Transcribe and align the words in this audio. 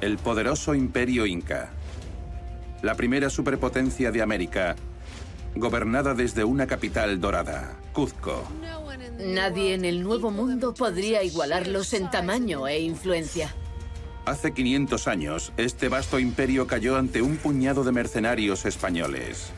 el 0.00 0.18
poderoso 0.18 0.74
imperio 0.74 1.26
inca. 1.26 1.70
La 2.82 2.94
primera 2.94 3.30
superpotencia 3.30 4.12
de 4.12 4.22
América, 4.22 4.76
gobernada 5.54 6.14
desde 6.14 6.44
una 6.44 6.66
capital 6.66 7.20
dorada, 7.20 7.76
Cuzco. 7.92 8.44
Nadie 9.18 9.74
en 9.74 9.84
el 9.84 10.02
Nuevo 10.02 10.30
Mundo 10.30 10.74
podría 10.74 11.22
igualarlos 11.22 11.94
en 11.94 12.10
tamaño 12.10 12.68
e 12.68 12.80
influencia. 12.80 13.54
Hace 14.26 14.52
500 14.52 15.08
años, 15.08 15.52
este 15.56 15.88
vasto 15.88 16.18
imperio 16.18 16.66
cayó 16.66 16.96
ante 16.96 17.22
un 17.22 17.36
puñado 17.36 17.84
de 17.84 17.92
mercenarios 17.92 18.66
españoles. 18.66 19.52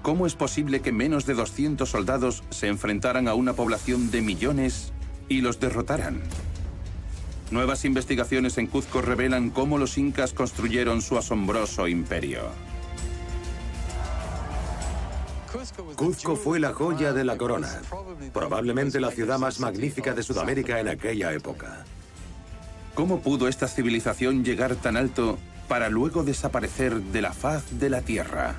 ¿Cómo 0.00 0.26
es 0.26 0.34
posible 0.34 0.80
que 0.80 0.92
menos 0.92 1.26
de 1.26 1.34
200 1.34 1.88
soldados 1.88 2.42
se 2.50 2.68
enfrentaran 2.68 3.28
a 3.28 3.34
una 3.34 3.52
población 3.52 4.10
de 4.10 4.22
millones 4.22 4.92
y 5.28 5.42
los 5.42 5.60
derrotaran? 5.60 6.22
Nuevas 7.50 7.84
investigaciones 7.86 8.58
en 8.58 8.66
Cuzco 8.66 9.00
revelan 9.00 9.50
cómo 9.50 9.78
los 9.78 9.96
incas 9.96 10.34
construyeron 10.34 11.00
su 11.00 11.16
asombroso 11.16 11.88
imperio. 11.88 12.42
Cuzco 15.96 16.36
fue 16.36 16.60
la 16.60 16.74
joya 16.74 17.14
de 17.14 17.24
la 17.24 17.38
corona, 17.38 17.80
probablemente 18.34 19.00
la 19.00 19.10
ciudad 19.10 19.38
más 19.38 19.60
magnífica 19.60 20.12
de 20.12 20.22
Sudamérica 20.22 20.78
en 20.78 20.88
aquella 20.88 21.32
época. 21.32 21.84
¿Cómo 22.94 23.20
pudo 23.20 23.48
esta 23.48 23.66
civilización 23.66 24.44
llegar 24.44 24.76
tan 24.76 24.96
alto 24.96 25.38
para 25.68 25.88
luego 25.88 26.24
desaparecer 26.24 27.00
de 27.00 27.22
la 27.22 27.32
faz 27.32 27.78
de 27.78 27.88
la 27.88 28.02
Tierra? 28.02 28.56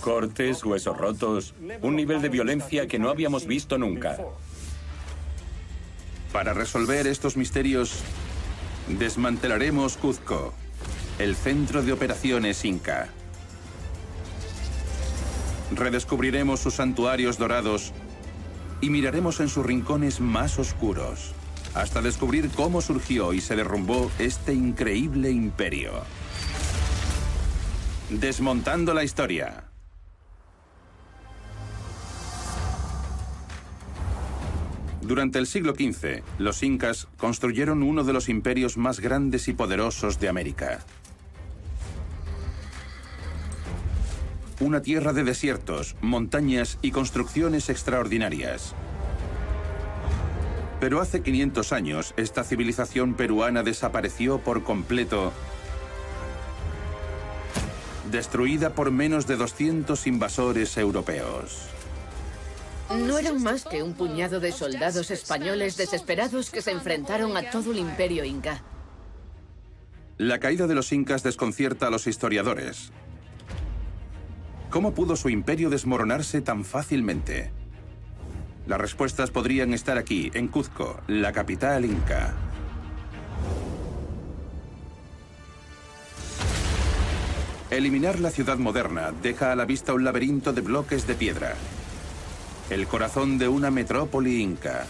Cortes, 0.00 0.64
huesos 0.64 0.96
rotos, 0.96 1.54
un 1.82 1.94
nivel 1.94 2.22
de 2.22 2.30
violencia 2.30 2.86
que 2.86 2.98
no 2.98 3.10
habíamos 3.10 3.46
visto 3.46 3.76
nunca. 3.76 4.16
Para 6.32 6.54
resolver 6.54 7.08
estos 7.08 7.36
misterios, 7.36 7.92
desmantelaremos 8.86 9.96
Cuzco, 9.96 10.54
el 11.18 11.34
centro 11.34 11.82
de 11.82 11.92
operaciones 11.92 12.64
Inca. 12.64 13.08
Redescubriremos 15.72 16.60
sus 16.60 16.74
santuarios 16.74 17.36
dorados 17.36 17.92
y 18.80 18.90
miraremos 18.90 19.40
en 19.40 19.48
sus 19.48 19.66
rincones 19.66 20.20
más 20.20 20.58
oscuros, 20.58 21.32
hasta 21.74 22.00
descubrir 22.00 22.48
cómo 22.50 22.80
surgió 22.80 23.32
y 23.32 23.40
se 23.40 23.56
derrumbó 23.56 24.10
este 24.18 24.54
increíble 24.54 25.30
imperio. 25.30 25.92
Desmontando 28.08 28.94
la 28.94 29.02
historia. 29.02 29.69
Durante 35.10 35.40
el 35.40 35.48
siglo 35.48 35.74
XV, 35.74 36.22
los 36.38 36.62
incas 36.62 37.08
construyeron 37.16 37.82
uno 37.82 38.04
de 38.04 38.12
los 38.12 38.28
imperios 38.28 38.76
más 38.76 39.00
grandes 39.00 39.48
y 39.48 39.52
poderosos 39.52 40.20
de 40.20 40.28
América. 40.28 40.84
Una 44.60 44.82
tierra 44.82 45.12
de 45.12 45.24
desiertos, 45.24 45.96
montañas 46.00 46.78
y 46.80 46.92
construcciones 46.92 47.70
extraordinarias. 47.70 48.76
Pero 50.78 51.00
hace 51.00 51.22
500 51.22 51.72
años, 51.72 52.14
esta 52.16 52.44
civilización 52.44 53.14
peruana 53.14 53.64
desapareció 53.64 54.38
por 54.38 54.62
completo, 54.62 55.32
destruida 58.12 58.74
por 58.74 58.92
menos 58.92 59.26
de 59.26 59.34
200 59.34 60.06
invasores 60.06 60.76
europeos. 60.76 61.68
No 62.90 63.18
eran 63.18 63.40
más 63.40 63.64
que 63.64 63.84
un 63.84 63.94
puñado 63.94 64.40
de 64.40 64.50
soldados 64.50 65.12
españoles 65.12 65.76
desesperados 65.76 66.50
que 66.50 66.60
se 66.60 66.72
enfrentaron 66.72 67.36
a 67.36 67.48
todo 67.48 67.70
el 67.70 67.78
imperio 67.78 68.24
inca. 68.24 68.64
La 70.18 70.40
caída 70.40 70.66
de 70.66 70.74
los 70.74 70.92
incas 70.92 71.22
desconcierta 71.22 71.86
a 71.86 71.90
los 71.90 72.08
historiadores. 72.08 72.90
¿Cómo 74.70 74.92
pudo 74.92 75.14
su 75.14 75.28
imperio 75.28 75.70
desmoronarse 75.70 76.40
tan 76.40 76.64
fácilmente? 76.64 77.52
Las 78.66 78.80
respuestas 78.80 79.30
podrían 79.30 79.72
estar 79.72 79.96
aquí, 79.96 80.30
en 80.34 80.48
Cuzco, 80.48 81.00
la 81.06 81.32
capital 81.32 81.84
inca. 81.84 82.34
Eliminar 87.70 88.18
la 88.18 88.30
ciudad 88.30 88.58
moderna 88.58 89.12
deja 89.22 89.52
a 89.52 89.56
la 89.56 89.64
vista 89.64 89.94
un 89.94 90.02
laberinto 90.02 90.52
de 90.52 90.60
bloques 90.60 91.06
de 91.06 91.14
piedra. 91.14 91.54
El 92.70 92.86
corazón 92.86 93.36
de 93.36 93.48
una 93.48 93.72
metrópoli 93.72 94.40
inca. 94.40 94.86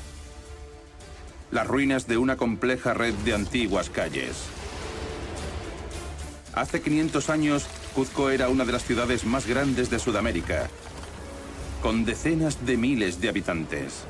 Las 1.50 1.66
ruinas 1.66 2.06
de 2.06 2.18
una 2.18 2.36
compleja 2.36 2.92
red 2.92 3.14
de 3.24 3.32
antiguas 3.32 3.88
calles. 3.88 4.36
Hace 6.52 6.82
500 6.82 7.30
años, 7.30 7.66
Cuzco 7.94 8.28
era 8.28 8.50
una 8.50 8.66
de 8.66 8.72
las 8.72 8.84
ciudades 8.84 9.24
más 9.24 9.46
grandes 9.46 9.88
de 9.88 9.98
Sudamérica, 9.98 10.68
con 11.80 12.04
decenas 12.04 12.66
de 12.66 12.76
miles 12.76 13.18
de 13.22 13.30
habitantes. 13.30 14.04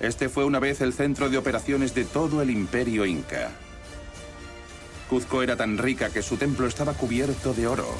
Este 0.00 0.30
fue 0.30 0.46
una 0.46 0.58
vez 0.58 0.80
el 0.80 0.94
centro 0.94 1.28
de 1.28 1.36
operaciones 1.36 1.94
de 1.94 2.06
todo 2.06 2.40
el 2.40 2.48
imperio 2.48 3.04
inca. 3.04 3.50
Cuzco 5.10 5.42
era 5.42 5.56
tan 5.56 5.76
rica 5.76 6.08
que 6.08 6.22
su 6.22 6.38
templo 6.38 6.66
estaba 6.66 6.94
cubierto 6.94 7.52
de 7.52 7.66
oro. 7.66 7.94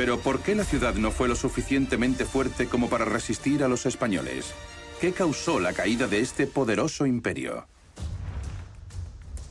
Pero 0.00 0.18
¿por 0.18 0.40
qué 0.40 0.54
la 0.54 0.64
ciudad 0.64 0.94
no 0.94 1.10
fue 1.10 1.28
lo 1.28 1.36
suficientemente 1.36 2.24
fuerte 2.24 2.68
como 2.68 2.88
para 2.88 3.04
resistir 3.04 3.62
a 3.62 3.68
los 3.68 3.84
españoles? 3.84 4.54
¿Qué 4.98 5.12
causó 5.12 5.60
la 5.60 5.74
caída 5.74 6.06
de 6.06 6.20
este 6.20 6.46
poderoso 6.46 7.04
imperio? 7.04 7.66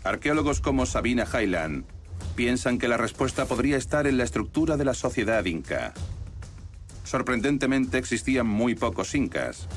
Arqueólogos 0.04 0.60
como 0.60 0.88
Sabina 0.88 1.28
Highland 1.32 1.86
piensan 2.36 2.80
que 2.80 2.88
la 2.88 2.98
respuesta 2.98 3.46
podría 3.46 3.78
estar 3.78 4.08
en 4.08 4.18
la 4.18 4.24
estructura 4.24 4.76
de 4.76 4.86
la 4.86 4.96
sociedad 4.96 5.46
inca. 5.46 5.94
Sorprendentemente 7.04 8.00
existían 8.00 8.48
muy 8.48 8.74
pocos 8.74 9.14
incas. 9.14 9.68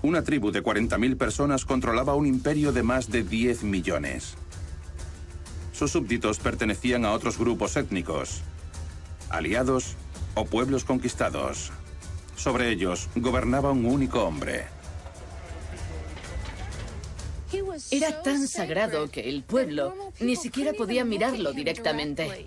Una 0.00 0.24
tribu 0.24 0.50
de 0.50 0.62
40.000 0.62 1.18
personas 1.18 1.66
controlaba 1.66 2.14
un 2.14 2.24
imperio 2.26 2.72
de 2.72 2.84
más 2.84 3.10
de 3.10 3.22
10 3.22 3.64
millones. 3.64 4.34
Sus 5.72 5.90
súbditos 5.90 6.38
pertenecían 6.38 7.04
a 7.04 7.12
otros 7.12 7.36
grupos 7.36 7.76
étnicos, 7.76 8.42
aliados 9.30 9.96
o 10.34 10.44
pueblos 10.44 10.84
conquistados. 10.84 11.72
Sobre 12.36 12.70
ellos 12.70 13.08
gobernaba 13.16 13.72
un 13.72 13.86
único 13.86 14.24
hombre. 14.24 14.66
Era 17.90 18.22
tan 18.22 18.46
sagrado 18.46 19.10
que 19.10 19.28
el 19.28 19.42
pueblo 19.42 19.94
ni 20.20 20.36
siquiera 20.36 20.72
podía 20.72 21.04
mirarlo 21.04 21.52
directamente. 21.52 22.46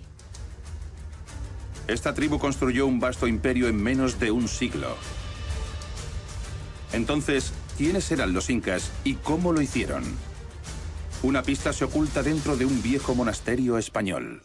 Esta 1.88 2.14
tribu 2.14 2.38
construyó 2.40 2.86
un 2.86 3.00
vasto 3.00 3.28
imperio 3.28 3.68
en 3.68 3.82
menos 3.82 4.20
de 4.20 4.32
un 4.32 4.48
siglo. 4.48 4.96
Entonces, 6.94 7.52
¿quiénes 7.78 8.12
eran 8.12 8.34
los 8.34 8.50
incas 8.50 8.92
y 9.04 9.16
cómo 9.16 9.54
lo 9.54 9.62
hicieron? 9.62 10.04
Una 11.24 11.42
pista 11.44 11.74
se 11.74 11.86
oculta 11.86 12.22
dentro 12.24 12.56
de 12.56 12.66
un 12.66 12.82
viejo 12.82 13.16
monasterio 13.16 13.78
español. 13.78 14.42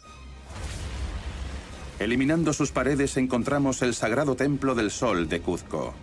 Eliminando 1.99 2.53
sus 2.53 2.73
paredes 2.73 3.17
encontramos 3.17 3.81
el 3.81 3.95
sagrado 3.95 4.37
templo 4.37 4.75
del 4.75 4.91
sol 4.91 5.29
de 5.29 5.41
Cuzco. 5.41 5.95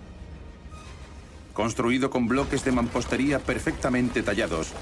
Construido 1.54 2.10
con 2.10 2.28
bloques 2.28 2.66
de 2.66 2.72
mampostería 2.72 3.38
perfectamente 3.38 4.24
tallados, 4.24 4.74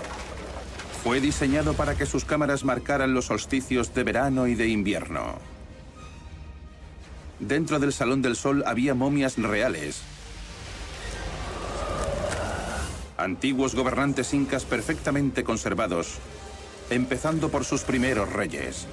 fue 1.03 1.19
diseñado 1.19 1.73
para 1.73 1.95
que 1.95 2.05
sus 2.05 2.23
cámaras 2.23 2.63
marcaran 2.63 3.13
los 3.13 3.25
solsticios 3.25 3.93
de 3.93 4.03
verano 4.03 4.47
y 4.47 4.55
de 4.55 4.69
invierno. 4.69 5.35
Dentro 7.41 7.79
del 7.79 7.91
Salón 7.91 8.21
del 8.21 8.37
Sol 8.37 8.63
había 8.65 8.93
momias 8.93 9.37
reales, 9.37 10.03
antiguos 13.17 13.75
gobernantes 13.75 14.33
incas 14.33 14.63
perfectamente 14.63 15.43
conservados, 15.43 16.19
empezando 16.89 17.49
por 17.49 17.65
sus 17.65 17.81
primeros 17.81 18.31
reyes. 18.31 18.87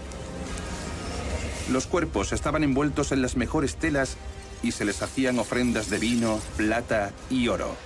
Los 1.70 1.86
cuerpos 1.86 2.32
estaban 2.32 2.64
envueltos 2.64 3.12
en 3.12 3.20
las 3.20 3.36
mejores 3.36 3.76
telas 3.76 4.16
y 4.62 4.72
se 4.72 4.84
les 4.84 5.02
hacían 5.02 5.38
ofrendas 5.38 5.90
de 5.90 5.98
vino, 5.98 6.40
plata 6.56 7.12
y 7.30 7.48
oro. 7.48 7.76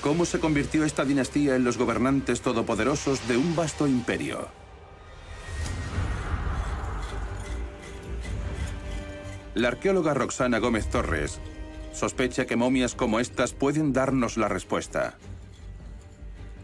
¿Cómo 0.00 0.24
se 0.24 0.40
convirtió 0.40 0.84
esta 0.84 1.04
dinastía 1.04 1.56
en 1.56 1.64
los 1.64 1.76
gobernantes 1.78 2.40
todopoderosos 2.40 3.26
de 3.28 3.36
un 3.36 3.54
vasto 3.56 3.86
imperio? 3.86 4.48
La 9.54 9.68
arqueóloga 9.68 10.14
Roxana 10.14 10.58
Gómez 10.58 10.88
Torres 10.88 11.40
sospecha 11.92 12.46
que 12.46 12.54
momias 12.56 12.94
como 12.94 13.18
estas 13.18 13.52
pueden 13.54 13.92
darnos 13.92 14.36
la 14.36 14.48
respuesta. 14.48 15.18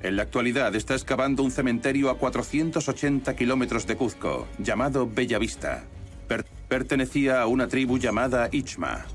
En 0.04 0.16
la 0.16 0.24
actualidad 0.24 0.76
está 0.76 0.92
excavando 0.92 1.42
un 1.42 1.50
cementerio 1.50 2.10
a 2.10 2.18
480 2.18 3.34
kilómetros 3.34 3.86
de 3.86 3.96
Cuzco, 3.96 4.46
llamado 4.58 5.08
Bellavista. 5.08 5.84
Per 6.28 6.44
pertenecía 6.68 7.40
a 7.40 7.46
una 7.46 7.68
tribu 7.68 7.96
llamada 7.96 8.50
Ichma. 8.52 9.06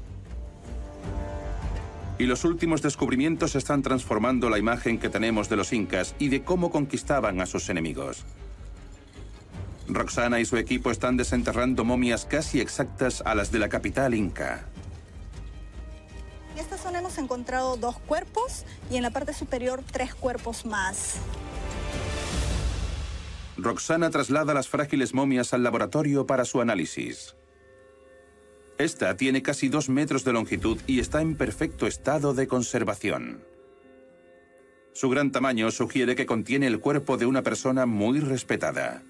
Y 2.18 2.24
los 2.24 2.44
últimos 2.44 2.82
descubrimientos 2.82 3.56
están 3.56 3.84
transformando 3.84 4.50
la 4.50 4.58
imagen 4.58 4.98
que 4.98 5.10
tenemos 5.10 5.48
de 5.48 5.58
los 5.58 5.74
incas 5.74 6.16
y 6.18 6.30
de 6.30 6.42
cómo 6.42 6.72
conquistaban 6.72 7.40
a 7.40 7.46
sus 7.46 7.70
enemigos. 7.70 8.26
Roxana 9.88 10.40
y 10.40 10.46
su 10.46 10.58
equipo 10.58 10.90
están 10.90 11.18
desenterrando 11.18 11.86
momias 11.86 12.26
casi 12.26 12.62
exactas 12.62 13.22
a 13.28 13.36
las 13.36 13.52
de 13.52 13.60
la 13.60 13.70
capital 13.70 14.16
inca. 14.16 14.66
En 16.60 16.66
esta 16.66 16.78
zona 16.78 17.00
hemos 17.00 17.18
encontrado 17.18 17.78
dos 17.78 17.98
cuerpos 18.00 18.66
y 18.92 18.98
en 18.98 19.04
la 19.04 19.12
parte 19.12 19.34
superior 19.34 19.82
tres 19.90 20.14
cuerpos 20.14 20.66
más. 20.66 21.16
Roxana 23.56 24.10
traslada 24.10 24.54
las 24.54 24.68
frágiles 24.68 25.14
momias 25.14 25.54
al 25.54 25.64
laboratorio 25.64 26.28
para 26.28 26.44
su 26.44 26.60
análisis. 26.60 27.38
Esta 28.78 29.16
tiene 29.16 29.42
casi 29.42 29.70
dos 29.70 29.88
metros 29.88 30.26
de 30.26 30.34
longitud 30.34 30.78
y 30.86 31.00
está 31.00 31.22
en 31.22 31.38
perfecto 31.38 31.88
estado 31.88 32.34
de 32.34 32.50
conservación. 32.50 33.42
Su 34.92 35.10
gran 35.10 35.32
tamaño 35.32 35.72
sugiere 35.72 36.18
que 36.18 36.26
contiene 36.26 36.68
el 36.68 36.82
cuerpo 36.82 37.16
de 37.16 37.26
una 37.26 37.42
persona 37.42 37.86
muy 37.86 38.20
respetada. 38.20 39.02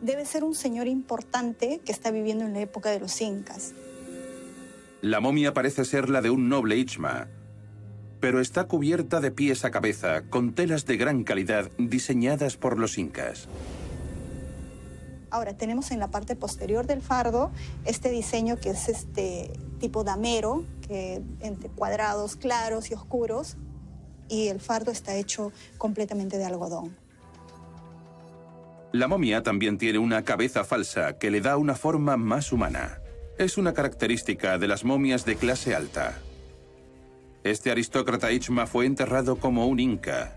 Debe 0.00 0.24
ser 0.24 0.44
un 0.44 0.54
señor 0.54 0.86
importante 0.86 1.82
que 1.84 1.92
está 1.92 2.10
viviendo 2.10 2.46
en 2.46 2.54
la 2.54 2.60
época 2.60 2.88
de 2.88 3.00
los 3.00 3.20
incas. 3.20 3.74
La 5.02 5.20
momia 5.20 5.52
parece 5.52 5.84
ser 5.84 6.08
la 6.08 6.22
de 6.22 6.30
un 6.30 6.48
noble 6.48 6.76
Ichma, 6.76 7.28
pero 8.20 8.40
está 8.40 8.64
cubierta 8.64 9.20
de 9.20 9.30
pies 9.30 9.64
a 9.64 9.70
cabeza 9.70 10.22
con 10.22 10.54
telas 10.54 10.86
de 10.86 10.96
gran 10.96 11.22
calidad 11.22 11.70
diseñadas 11.78 12.56
por 12.56 12.78
los 12.78 12.98
incas. 12.98 13.48
Ahora 15.30 15.56
tenemos 15.56 15.90
en 15.90 15.98
la 15.98 16.10
parte 16.10 16.34
posterior 16.34 16.86
del 16.86 17.02
fardo 17.02 17.50
este 17.84 18.10
diseño 18.10 18.56
que 18.56 18.70
es 18.70 18.88
este 18.88 19.52
tipo 19.80 20.02
damero, 20.02 20.64
que 20.86 21.22
entre 21.40 21.68
cuadrados 21.68 22.36
claros 22.36 22.90
y 22.90 22.94
oscuros, 22.94 23.56
y 24.28 24.48
el 24.48 24.60
fardo 24.60 24.90
está 24.90 25.14
hecho 25.14 25.52
completamente 25.78 26.38
de 26.38 26.44
algodón. 26.46 26.96
La 28.92 29.08
momia 29.08 29.42
también 29.42 29.76
tiene 29.76 29.98
una 29.98 30.24
cabeza 30.24 30.64
falsa 30.64 31.18
que 31.18 31.30
le 31.30 31.42
da 31.42 31.58
una 31.58 31.74
forma 31.74 32.16
más 32.16 32.50
humana. 32.50 33.00
Es 33.38 33.58
una 33.58 33.74
característica 33.74 34.56
de 34.56 34.66
las 34.66 34.84
momias 34.84 35.26
de 35.26 35.36
clase 35.36 35.74
alta. 35.74 36.18
Este 37.44 37.70
aristócrata 37.70 38.32
Ichma 38.32 38.66
fue 38.66 38.86
enterrado 38.86 39.36
como 39.36 39.66
un 39.66 39.78
inca. 39.78 40.34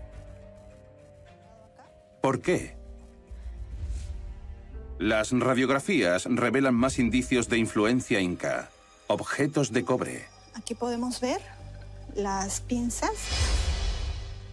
¿Por 2.20 2.42
qué? 2.42 2.76
Las 4.98 5.32
radiografías 5.32 6.26
revelan 6.26 6.74
más 6.74 6.98
indicios 6.98 7.48
de 7.48 7.56
influencia 7.56 8.20
inca. 8.20 8.68
Objetos 9.06 9.72
de 9.72 9.82
cobre. 9.82 10.26
Aquí 10.54 10.74
podemos 10.74 11.22
ver 11.22 11.40
las 12.14 12.60
pinzas. 12.60 13.14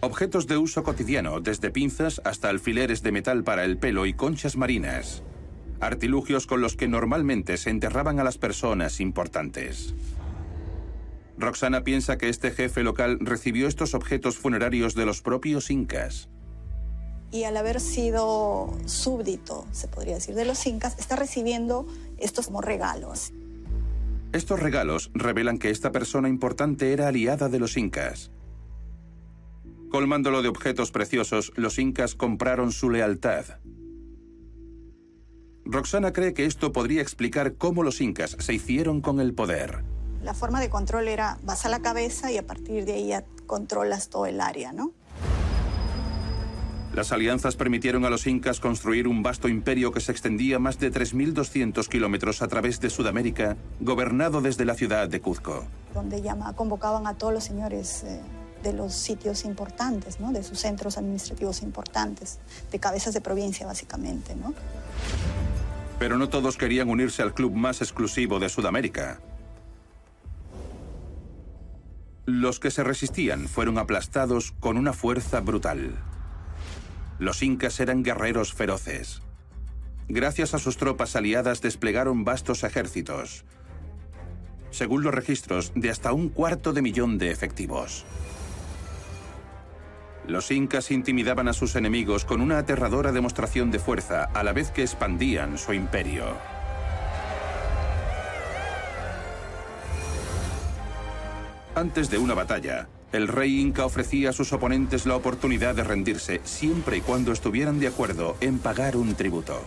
Objetos 0.00 0.46
de 0.46 0.56
uso 0.56 0.82
cotidiano, 0.84 1.40
desde 1.40 1.70
pinzas 1.70 2.22
hasta 2.24 2.48
alfileres 2.48 3.02
de 3.02 3.12
metal 3.12 3.44
para 3.44 3.64
el 3.64 3.76
pelo 3.76 4.06
y 4.06 4.14
conchas 4.14 4.56
marinas. 4.56 5.22
Artilugios 5.80 6.46
con 6.46 6.60
los 6.60 6.76
que 6.76 6.88
normalmente 6.88 7.56
se 7.56 7.70
enterraban 7.70 8.18
a 8.20 8.24
las 8.24 8.38
personas 8.38 9.00
importantes. 9.00 9.94
Roxana 11.36 11.84
piensa 11.84 12.18
que 12.18 12.28
este 12.28 12.50
jefe 12.50 12.82
local 12.82 13.18
recibió 13.20 13.68
estos 13.68 13.94
objetos 13.94 14.38
funerarios 14.38 14.94
de 14.94 15.06
los 15.06 15.22
propios 15.22 15.70
incas 15.70 16.28
y 17.30 17.44
al 17.44 17.56
haber 17.56 17.80
sido 17.80 18.76
súbdito, 18.86 19.66
se 19.72 19.88
podría 19.88 20.14
decir, 20.14 20.34
de 20.34 20.44
los 20.44 20.66
incas, 20.66 20.98
está 20.98 21.16
recibiendo 21.16 21.86
estos 22.16 22.46
como 22.46 22.62
regalos. 22.62 23.32
Estos 24.32 24.60
regalos 24.60 25.10
revelan 25.14 25.58
que 25.58 25.70
esta 25.70 25.92
persona 25.92 26.28
importante 26.28 26.92
era 26.92 27.08
aliada 27.08 27.48
de 27.48 27.58
los 27.58 27.76
incas. 27.76 28.30
Colmándolo 29.90 30.42
de 30.42 30.48
objetos 30.48 30.90
preciosos, 30.90 31.52
los 31.56 31.78
incas 31.78 32.14
compraron 32.14 32.72
su 32.72 32.90
lealtad. 32.90 33.44
Roxana 35.70 36.14
cree 36.14 36.32
que 36.32 36.46
esto 36.46 36.72
podría 36.72 37.02
explicar 37.02 37.56
cómo 37.56 37.82
los 37.82 38.00
incas 38.00 38.36
se 38.40 38.54
hicieron 38.54 39.02
con 39.02 39.20
el 39.20 39.34
poder. 39.34 39.84
La 40.22 40.32
forma 40.32 40.60
de 40.60 40.70
control 40.70 41.08
era 41.08 41.38
vas 41.42 41.66
a 41.66 41.68
la 41.68 41.80
cabeza 41.80 42.32
y 42.32 42.38
a 42.38 42.46
partir 42.46 42.86
de 42.86 42.94
ahí 42.94 43.08
ya 43.08 43.24
controlas 43.46 44.08
todo 44.08 44.24
el 44.24 44.40
área, 44.40 44.72
¿no? 44.72 44.92
Las 46.94 47.12
alianzas 47.12 47.54
permitieron 47.54 48.06
a 48.06 48.10
los 48.10 48.26
incas 48.26 48.60
construir 48.60 49.06
un 49.06 49.22
vasto 49.22 49.46
imperio 49.46 49.92
que 49.92 50.00
se 50.00 50.10
extendía 50.10 50.58
más 50.58 50.78
de 50.78 50.90
3.200 50.90 51.86
kilómetros 51.86 52.40
a 52.40 52.48
través 52.48 52.80
de 52.80 52.88
Sudamérica, 52.88 53.58
gobernado 53.78 54.40
desde 54.40 54.64
la 54.64 54.74
ciudad 54.74 55.06
de 55.06 55.20
Cuzco. 55.20 55.66
Donde 55.92 56.22
llama, 56.22 56.54
convocaban 56.54 57.06
a 57.06 57.12
todos 57.12 57.34
los 57.34 57.44
señores 57.44 58.04
eh, 58.04 58.20
de 58.62 58.72
los 58.72 58.94
sitios 58.94 59.44
importantes, 59.44 60.20
¿no? 60.20 60.32
de 60.32 60.42
sus 60.42 60.58
centros 60.58 60.98
administrativos 60.98 61.62
importantes, 61.62 62.38
de 62.70 62.78
cabezas 62.78 63.14
de 63.14 63.20
provincia 63.20 63.66
básicamente. 63.66 64.34
¿no? 64.34 64.54
Pero 65.98 66.18
no 66.18 66.28
todos 66.28 66.56
querían 66.56 66.88
unirse 66.88 67.22
al 67.22 67.34
club 67.34 67.54
más 67.54 67.80
exclusivo 67.80 68.38
de 68.38 68.48
Sudamérica. 68.48 69.20
Los 72.26 72.60
que 72.60 72.70
se 72.70 72.84
resistían 72.84 73.48
fueron 73.48 73.78
aplastados 73.78 74.52
con 74.60 74.76
una 74.76 74.92
fuerza 74.92 75.40
brutal. 75.40 75.94
Los 77.18 77.42
incas 77.42 77.80
eran 77.80 78.02
guerreros 78.02 78.52
feroces. 78.52 79.22
Gracias 80.08 80.54
a 80.54 80.58
sus 80.58 80.76
tropas 80.76 81.16
aliadas 81.16 81.60
desplegaron 81.60 82.24
vastos 82.24 82.64
ejércitos, 82.64 83.44
según 84.70 85.02
los 85.02 85.14
registros, 85.14 85.72
de 85.74 85.90
hasta 85.90 86.12
un 86.12 86.28
cuarto 86.28 86.72
de 86.72 86.82
millón 86.82 87.18
de 87.18 87.30
efectivos. 87.30 88.04
Los 90.28 90.50
incas 90.50 90.90
intimidaban 90.90 91.48
a 91.48 91.54
sus 91.54 91.74
enemigos 91.74 92.26
con 92.26 92.42
una 92.42 92.58
aterradora 92.58 93.12
demostración 93.12 93.70
de 93.70 93.78
fuerza 93.78 94.24
a 94.24 94.44
la 94.44 94.52
vez 94.52 94.70
que 94.70 94.82
expandían 94.82 95.56
su 95.56 95.72
imperio. 95.72 96.36
Antes 101.74 102.10
de 102.10 102.18
una 102.18 102.34
batalla, 102.34 102.88
el 103.10 103.26
rey 103.26 103.58
inca 103.58 103.86
ofrecía 103.86 104.28
a 104.28 104.32
sus 104.34 104.52
oponentes 104.52 105.06
la 105.06 105.16
oportunidad 105.16 105.74
de 105.74 105.84
rendirse 105.84 106.42
siempre 106.44 106.98
y 106.98 107.00
cuando 107.00 107.32
estuvieran 107.32 107.80
de 107.80 107.86
acuerdo 107.86 108.36
en 108.42 108.58
pagar 108.58 108.98
un 108.98 109.14
tributo. 109.14 109.58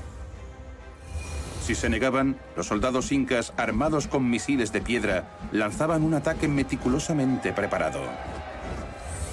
Si 1.64 1.74
se 1.74 1.90
negaban, 1.90 2.38
los 2.56 2.68
soldados 2.68 3.12
incas, 3.12 3.52
armados 3.58 4.08
con 4.08 4.30
misiles 4.30 4.72
de 4.72 4.82
piedra, 4.82 5.40
lanzaban 5.52 6.04
un 6.04 6.14
ataque 6.14 6.48
meticulosamente 6.48 7.52
preparado. 7.52 8.02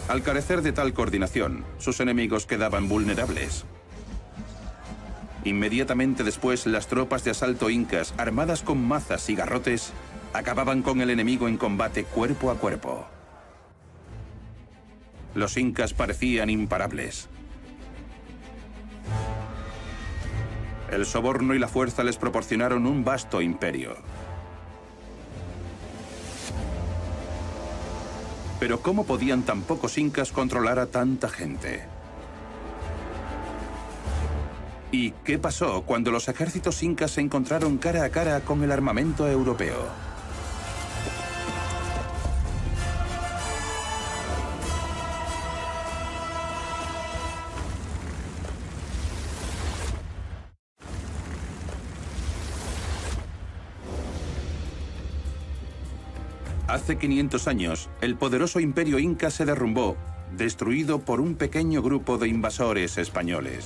Al 0.09 0.23
carecer 0.23 0.63
de 0.63 0.73
tal 0.73 0.95
coordinación, 0.95 1.65
sus 1.77 2.01
enemigos 2.01 2.47
quedaban 2.47 2.89
vulnerables. 2.89 3.67
Inmediatamente 5.45 6.25
después, 6.25 6.67
las 6.67 6.87
tropas 6.87 7.25
de 7.25 7.31
asalto 7.31 7.69
incas, 7.69 8.15
armadas 8.17 8.63
con 8.63 8.83
mazas 8.83 9.29
y 9.29 9.35
garrotes, 9.35 9.93
acababan 10.33 10.83
con 10.83 11.03
el 11.03 11.11
enemigo 11.11 11.47
en 11.47 11.59
combate 11.59 12.05
cuerpo 12.05 12.51
a 12.51 12.55
cuerpo. 12.55 13.07
Los 15.35 15.59
incas 15.59 15.93
parecían 15.93 16.49
imparables. 16.49 17.29
El 20.91 21.05
soborno 21.05 21.55
y 21.55 21.59
la 21.59 21.69
fuerza 21.69 22.03
les 22.03 22.17
proporcionaron 22.17 22.87
un 22.87 23.05
vasto 23.05 23.43
imperio. 23.43 23.97
Pero 28.59 28.81
¿cómo 28.81 29.05
podían 29.05 29.43
tan 29.43 29.63
pocos 29.63 29.99
incas 29.99 30.33
controlar 30.33 30.79
a 30.79 30.87
tanta 30.87 31.29
gente? 31.29 31.85
¿Y 34.91 35.11
qué 35.25 35.39
pasó 35.39 35.83
cuando 35.83 36.11
los 36.11 36.29
ejércitos 36.29 36.83
incas 36.83 37.13
se 37.13 37.21
encontraron 37.21 37.79
cara 37.79 38.05
a 38.05 38.09
cara 38.09 38.41
con 38.41 38.65
el 38.65 38.73
armamento 38.73 39.29
europeo? 39.29 40.08
Hace 56.69 56.99
500 56.99 57.49
años, 57.49 57.89
el 58.03 58.17
poderoso 58.17 58.61
imperio 58.61 58.99
inca 58.99 59.31
se 59.31 59.47
derrumbó, 59.47 59.97
destruido 60.37 60.99
por 60.99 61.19
un 61.19 61.35
pequeño 61.35 61.81
grupo 61.81 62.19
de 62.19 62.29
invasores 62.29 62.99
españoles. 62.99 63.65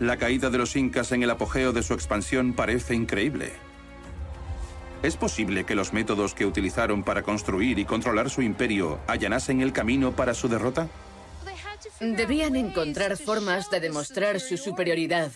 La 0.00 0.16
caída 0.16 0.50
de 0.50 0.58
los 0.58 0.74
incas 0.74 1.12
en 1.12 1.22
el 1.22 1.30
apogeo 1.30 1.72
de 1.72 1.84
su 1.84 1.94
expansión 1.94 2.52
parece 2.52 2.96
increíble. 2.96 3.52
¿Es 5.04 5.16
posible 5.16 5.64
que 5.64 5.76
los 5.76 5.92
métodos 5.92 6.34
que 6.34 6.46
utilizaron 6.46 7.04
para 7.04 7.22
construir 7.22 7.78
y 7.78 7.84
controlar 7.84 8.28
su 8.28 8.42
imperio 8.42 8.98
allanasen 9.06 9.60
el 9.60 9.72
camino 9.72 10.16
para 10.16 10.34
su 10.34 10.48
derrota? 10.48 10.88
Debían 12.00 12.56
encontrar 12.56 13.16
formas 13.16 13.70
de 13.70 13.78
demostrar 13.78 14.40
su 14.40 14.56
superioridad, 14.56 15.30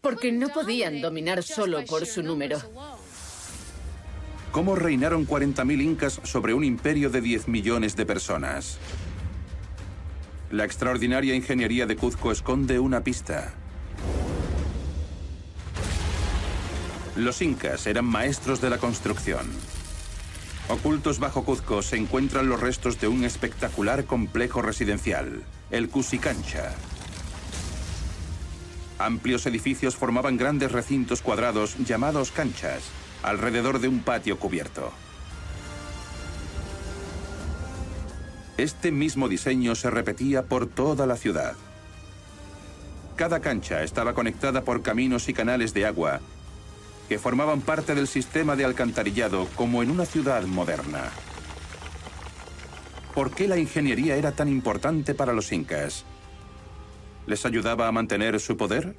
porque 0.00 0.32
no 0.32 0.48
podían 0.48 1.02
dominar 1.02 1.42
solo 1.42 1.84
por 1.84 2.06
su 2.06 2.22
número. 2.22 2.58
¿Cómo 4.52 4.74
reinaron 4.74 5.28
40.000 5.28 5.80
incas 5.80 6.20
sobre 6.24 6.54
un 6.54 6.64
imperio 6.64 7.08
de 7.08 7.20
10 7.20 7.46
millones 7.46 7.94
de 7.94 8.04
personas? 8.04 8.78
La 10.50 10.64
extraordinaria 10.64 11.36
ingeniería 11.36 11.86
de 11.86 11.94
Cuzco 11.94 12.32
esconde 12.32 12.80
una 12.80 13.04
pista. 13.04 13.54
Los 17.14 17.40
incas 17.42 17.86
eran 17.86 18.06
maestros 18.06 18.60
de 18.60 18.70
la 18.70 18.78
construcción. 18.78 19.46
Ocultos 20.68 21.20
bajo 21.20 21.44
Cuzco 21.44 21.82
se 21.82 21.96
encuentran 21.96 22.48
los 22.48 22.58
restos 22.58 23.00
de 23.00 23.06
un 23.06 23.22
espectacular 23.22 24.04
complejo 24.04 24.62
residencial, 24.62 25.44
el 25.70 25.88
Cusicancha. 25.88 26.74
Amplios 28.98 29.46
edificios 29.46 29.94
formaban 29.94 30.36
grandes 30.36 30.72
recintos 30.72 31.22
cuadrados 31.22 31.76
llamados 31.78 32.32
canchas, 32.32 32.82
alrededor 33.22 33.80
de 33.80 33.88
un 33.88 34.00
patio 34.00 34.38
cubierto. 34.38 34.92
Este 38.56 38.92
mismo 38.92 39.28
diseño 39.28 39.74
se 39.74 39.90
repetía 39.90 40.42
por 40.42 40.66
toda 40.66 41.06
la 41.06 41.16
ciudad. 41.16 41.54
Cada 43.16 43.40
cancha 43.40 43.82
estaba 43.82 44.14
conectada 44.14 44.64
por 44.64 44.82
caminos 44.82 45.28
y 45.28 45.34
canales 45.34 45.72
de 45.74 45.86
agua 45.86 46.20
que 47.10 47.18
formaban 47.18 47.60
parte 47.60 47.96
del 47.96 48.06
sistema 48.06 48.54
de 48.54 48.64
alcantarillado 48.64 49.48
como 49.56 49.82
en 49.82 49.90
una 49.90 50.06
ciudad 50.06 50.44
moderna. 50.44 51.10
¿Por 53.14 53.32
qué 53.32 53.48
la 53.48 53.58
ingeniería 53.58 54.14
era 54.14 54.30
tan 54.30 54.48
importante 54.48 55.12
para 55.12 55.32
los 55.32 55.50
incas? 55.50 56.04
¿Les 57.26 57.44
ayudaba 57.44 57.88
a 57.88 57.92
mantener 57.92 58.38
su 58.38 58.56
poder? 58.56 58.94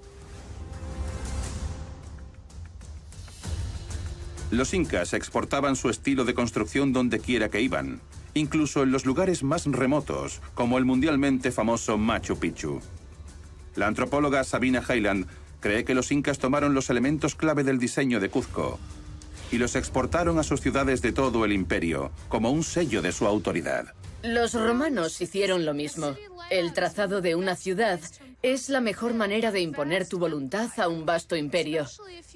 Los 4.51 4.73
incas 4.73 5.13
exportaban 5.13 5.77
su 5.77 5.89
estilo 5.89 6.25
de 6.25 6.33
construcción 6.33 6.91
donde 6.91 7.19
quiera 7.19 7.49
que 7.49 7.61
iban, 7.61 8.01
incluso 8.33 8.83
en 8.83 8.91
los 8.91 9.05
lugares 9.05 9.43
más 9.43 9.65
remotos, 9.65 10.41
como 10.53 10.77
el 10.77 10.83
mundialmente 10.83 11.51
famoso 11.51 11.97
Machu 11.97 12.37
Picchu. 12.37 12.81
La 13.75 13.87
antropóloga 13.87 14.43
Sabina 14.43 14.83
Highland 14.87 15.25
cree 15.61 15.85
que 15.85 15.95
los 15.95 16.11
incas 16.11 16.37
tomaron 16.37 16.73
los 16.73 16.89
elementos 16.89 17.35
clave 17.35 17.63
del 17.63 17.79
diseño 17.79 18.19
de 18.19 18.29
Cuzco 18.29 18.77
y 19.51 19.57
los 19.57 19.75
exportaron 19.75 20.37
a 20.37 20.43
sus 20.43 20.59
ciudades 20.59 21.01
de 21.01 21.13
todo 21.13 21.45
el 21.45 21.53
imperio, 21.53 22.11
como 22.27 22.51
un 22.51 22.63
sello 22.63 23.01
de 23.01 23.13
su 23.13 23.27
autoridad. 23.27 23.93
Los 24.23 24.53
romanos 24.53 25.19
hicieron 25.19 25.65
lo 25.65 25.73
mismo. 25.73 26.15
El 26.51 26.73
trazado 26.73 27.21
de 27.21 27.35
una 27.35 27.55
ciudad 27.55 27.99
es 28.43 28.69
la 28.69 28.81
mejor 28.81 29.13
manera 29.13 29.51
de 29.51 29.61
imponer 29.61 30.07
tu 30.07 30.19
voluntad 30.19 30.69
a 30.77 30.87
un 30.87 31.05
vasto 31.05 31.35
imperio. 31.35 31.85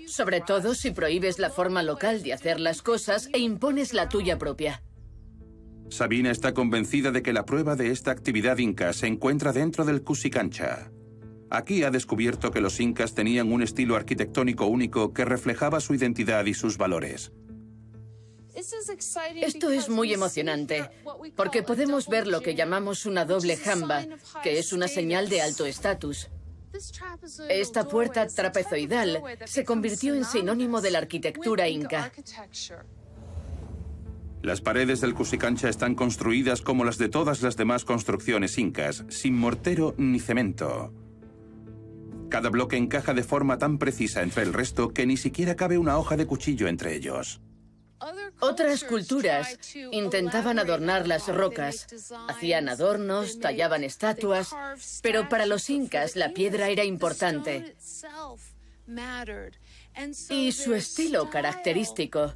Sobre 0.08 0.42
todo 0.42 0.74
si 0.74 0.92
prohíbes 0.92 1.38
la 1.38 1.50
forma 1.50 1.84
local 1.84 2.24
de 2.24 2.34
hacer 2.34 2.60
las 2.60 2.82
cosas 2.82 3.30
e 3.34 3.40
impones 3.40 3.94
la 3.94 4.10
tuya 4.10 4.38
propia. 4.38 4.82
Sabina 5.90 6.32
está 6.32 6.54
convencida 6.54 7.12
de 7.12 7.22
que 7.22 7.34
la 7.34 7.46
prueba 7.46 7.76
de 7.76 7.92
esta 7.92 8.10
actividad 8.10 8.58
inca 8.58 8.92
se 8.94 9.06
encuentra 9.06 9.54
dentro 9.54 9.86
del 9.86 10.02
Cusicancha. 10.02 10.92
Aquí 11.52 11.84
ha 11.84 11.92
descubierto 11.92 12.50
que 12.50 12.62
los 12.62 12.80
incas 12.80 13.14
tenían 13.14 13.52
un 13.52 13.62
estilo 13.62 13.96
arquitectónico 13.96 14.66
único 14.66 15.14
que 15.14 15.26
reflejaba 15.26 15.80
su 15.80 15.94
identidad 15.94 16.46
y 16.46 16.56
sus 16.56 16.78
valores. 16.78 17.32
Esto 18.56 19.70
es 19.70 19.90
muy 19.90 20.14
emocionante, 20.14 20.90
porque 21.36 21.64
podemos 21.64 22.08
ver 22.08 22.28
lo 22.28 22.42
que 22.42 22.56
llamamos 22.56 23.06
una 23.06 23.26
doble 23.26 23.58
jamba, 23.58 24.06
que 24.44 24.60
es 24.60 24.74
una 24.74 24.88
señal 24.88 25.30
de 25.30 25.42
alto 25.42 25.66
estatus. 25.66 26.30
Esta 27.50 27.88
puerta 27.88 28.28
trapezoidal 28.28 29.22
se 29.46 29.64
convirtió 29.64 30.14
en 30.16 30.26
sinónimo 30.26 30.82
de 30.82 30.92
la 30.92 31.00
arquitectura 31.00 31.68
inca. 31.68 32.12
Las 34.42 34.62
paredes 34.62 35.02
del 35.02 35.16
Cusicancha 35.16 35.70
están 35.70 35.96
construidas 35.96 36.62
como 36.62 36.84
las 36.84 36.98
de 36.98 37.10
todas 37.10 37.42
las 37.42 37.58
demás 37.58 37.84
construcciones 37.84 38.58
incas, 38.60 39.04
sin 39.10 39.36
mortero 39.36 39.96
ni 39.98 40.20
cemento. 40.20 40.94
Cada 42.30 42.50
bloque 42.50 42.78
encaja 42.78 43.14
de 43.14 43.24
forma 43.24 43.58
tan 43.58 43.78
precisa 43.78 44.22
entre 44.22 44.44
el 44.44 44.54
resto 44.54 44.90
que 44.90 45.06
ni 45.06 45.18
siquiera 45.18 45.56
cabe 45.56 45.78
una 45.78 45.98
hoja 45.98 46.18
de 46.18 46.28
cuchillo 46.28 46.68
entre 46.68 46.96
ellos. 46.96 47.42
Otras 48.40 48.84
culturas 48.84 49.58
intentaban 49.92 50.60
adornar 50.60 51.08
las 51.08 51.28
rocas, 51.28 51.88
hacían 52.28 52.70
adornos, 52.70 53.40
tallaban 53.40 53.84
estatuas, 53.84 54.50
pero 55.02 55.30
para 55.30 55.46
los 55.46 55.70
incas 55.70 56.16
la 56.16 56.30
piedra 56.34 56.70
era 56.70 56.84
importante. 56.84 57.76
Y 60.30 60.52
su 60.52 60.76
estilo 60.76 61.30
característico 61.30 62.36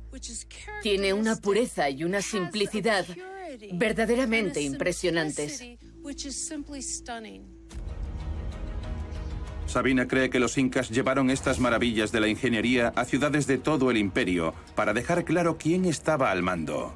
tiene 0.81 1.13
una 1.13 1.35
pureza 1.35 1.89
y 1.89 2.03
una 2.03 2.21
simplicidad 2.21 3.05
verdaderamente 3.73 4.61
impresionantes. 4.61 5.61
Sabina 9.69 10.07
cree 10.07 10.31
que 10.31 10.39
los 10.39 10.57
incas 10.57 10.89
llevaron 10.89 11.29
estas 11.29 11.59
maravillas 11.59 12.11
de 12.11 12.19
la 12.19 12.27
ingeniería 12.27 12.91
a 12.95 13.05
ciudades 13.05 13.45
de 13.45 13.59
todo 13.59 13.91
el 13.91 13.97
imperio 13.97 14.55
para 14.73 14.93
dejar 14.93 15.23
claro 15.25 15.59
quién 15.59 15.85
estaba 15.85 16.31
al 16.31 16.41
mando. 16.41 16.95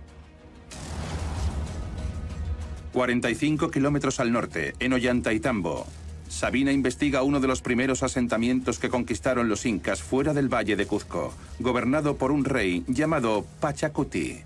45 2.94 3.70
kilómetros 3.70 4.20
al 4.20 4.32
norte, 4.32 4.74
en 4.80 4.94
Ollantaytambo, 4.94 5.86
Sabina 6.27 6.72
investiga 6.72 7.22
uno 7.22 7.39
de 7.39 7.48
los 7.48 7.62
primeros 7.62 8.01
asentamientos 8.01 8.80
que 8.80 8.89
conquistaron 8.89 9.50
los 9.50 9.68
incas 9.68 10.01
fuera 10.01 10.34
del 10.34 10.51
valle 10.51 10.75
de 10.75 10.88
Cuzco, 10.88 11.32
gobernado 11.60 12.18
por 12.18 12.32
un 12.32 12.44
rey 12.44 12.84
llamado 12.88 13.46
Pachacuti. 13.60 14.42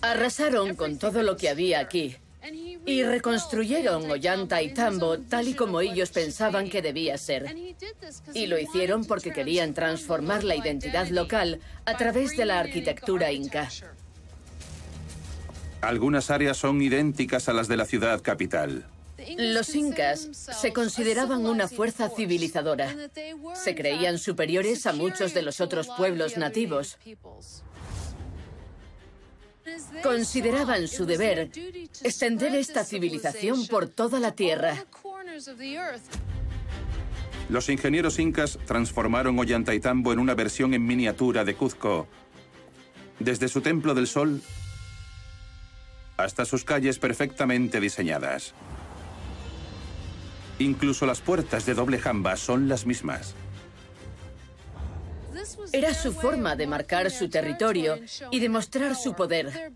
Arrasaron 0.00 0.74
con 0.76 0.98
todo 0.98 1.22
lo 1.22 1.36
que 1.36 1.50
había 1.50 1.80
aquí 1.80 2.16
y 2.84 3.02
reconstruyeron 3.02 4.10
Ollanta 4.10 4.62
y 4.62 4.74
Tambo 4.74 5.18
tal 5.18 5.48
y 5.48 5.54
como 5.54 5.80
ellos 5.80 6.10
pensaban 6.10 6.68
que 6.68 6.82
debía 6.82 7.16
ser. 7.18 7.54
Y 8.34 8.46
lo 8.46 8.58
hicieron 8.58 9.04
porque 9.04 9.32
querían 9.32 9.74
transformar 9.74 10.44
la 10.44 10.56
identidad 10.56 11.08
local 11.08 11.60
a 11.84 11.96
través 11.96 12.36
de 12.36 12.44
la 12.44 12.58
arquitectura 12.58 13.32
inca. 13.32 13.68
Algunas 15.80 16.30
áreas 16.30 16.56
son 16.56 16.80
idénticas 16.80 17.48
a 17.48 17.52
las 17.52 17.68
de 17.68 17.76
la 17.76 17.84
ciudad 17.84 18.20
capital. 18.22 18.86
Los 19.36 19.74
incas 19.74 20.28
se 20.32 20.72
consideraban 20.72 21.46
una 21.46 21.68
fuerza 21.68 22.08
civilizadora. 22.08 22.94
Se 23.54 23.74
creían 23.74 24.18
superiores 24.18 24.86
a 24.86 24.92
muchos 24.92 25.34
de 25.34 25.42
los 25.42 25.60
otros 25.60 25.88
pueblos 25.96 26.36
nativos. 26.36 26.98
Consideraban 30.02 30.88
su 30.88 31.06
deber 31.06 31.50
extender 32.02 32.54
esta 32.54 32.84
civilización 32.84 33.66
por 33.66 33.88
toda 33.88 34.18
la 34.18 34.32
Tierra. 34.32 34.84
Los 37.48 37.68
ingenieros 37.68 38.18
incas 38.18 38.58
transformaron 38.66 39.38
Ollantaytambo 39.38 40.12
en 40.12 40.18
una 40.18 40.34
versión 40.34 40.74
en 40.74 40.86
miniatura 40.86 41.44
de 41.44 41.54
Cuzco. 41.54 42.08
Desde 43.18 43.48
su 43.48 43.60
Templo 43.60 43.94
del 43.94 44.06
Sol 44.06 44.42
hasta 46.16 46.44
sus 46.44 46.64
calles 46.64 46.98
perfectamente 46.98 47.80
diseñadas. 47.80 48.54
Incluso 50.58 51.06
las 51.06 51.20
puertas 51.20 51.66
de 51.66 51.74
doble 51.74 51.98
jamba 51.98 52.36
son 52.36 52.68
las 52.68 52.86
mismas. 52.86 53.34
Era 55.72 55.94
su 55.94 56.12
forma 56.12 56.56
de 56.56 56.66
marcar 56.66 57.10
su 57.10 57.28
territorio 57.28 57.98
y 58.30 58.40
demostrar 58.40 58.94
su 58.96 59.14
poder. 59.14 59.72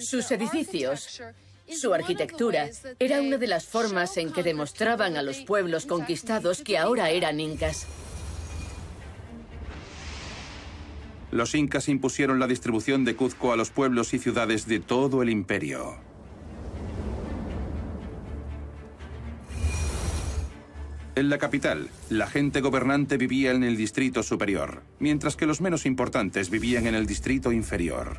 Sus 0.00 0.30
edificios, 0.30 1.22
su 1.68 1.94
arquitectura, 1.94 2.70
era 2.98 3.20
una 3.20 3.36
de 3.36 3.46
las 3.46 3.66
formas 3.66 4.16
en 4.16 4.32
que 4.32 4.42
demostraban 4.42 5.16
a 5.16 5.22
los 5.22 5.38
pueblos 5.38 5.86
conquistados 5.86 6.62
que 6.62 6.78
ahora 6.78 7.10
eran 7.10 7.40
incas. 7.40 7.86
Los 11.30 11.54
incas 11.54 11.88
impusieron 11.88 12.38
la 12.38 12.46
distribución 12.46 13.04
de 13.04 13.14
Cuzco 13.14 13.52
a 13.52 13.56
los 13.56 13.70
pueblos 13.70 14.14
y 14.14 14.18
ciudades 14.18 14.66
de 14.66 14.80
todo 14.80 15.22
el 15.22 15.28
imperio. 15.28 16.07
En 21.18 21.30
la 21.30 21.38
capital, 21.38 21.90
la 22.10 22.28
gente 22.28 22.60
gobernante 22.60 23.16
vivía 23.16 23.50
en 23.50 23.64
el 23.64 23.76
distrito 23.76 24.22
superior, 24.22 24.84
mientras 25.00 25.34
que 25.34 25.46
los 25.46 25.60
menos 25.60 25.84
importantes 25.84 26.48
vivían 26.48 26.86
en 26.86 26.94
el 26.94 27.06
distrito 27.06 27.50
inferior. 27.50 28.18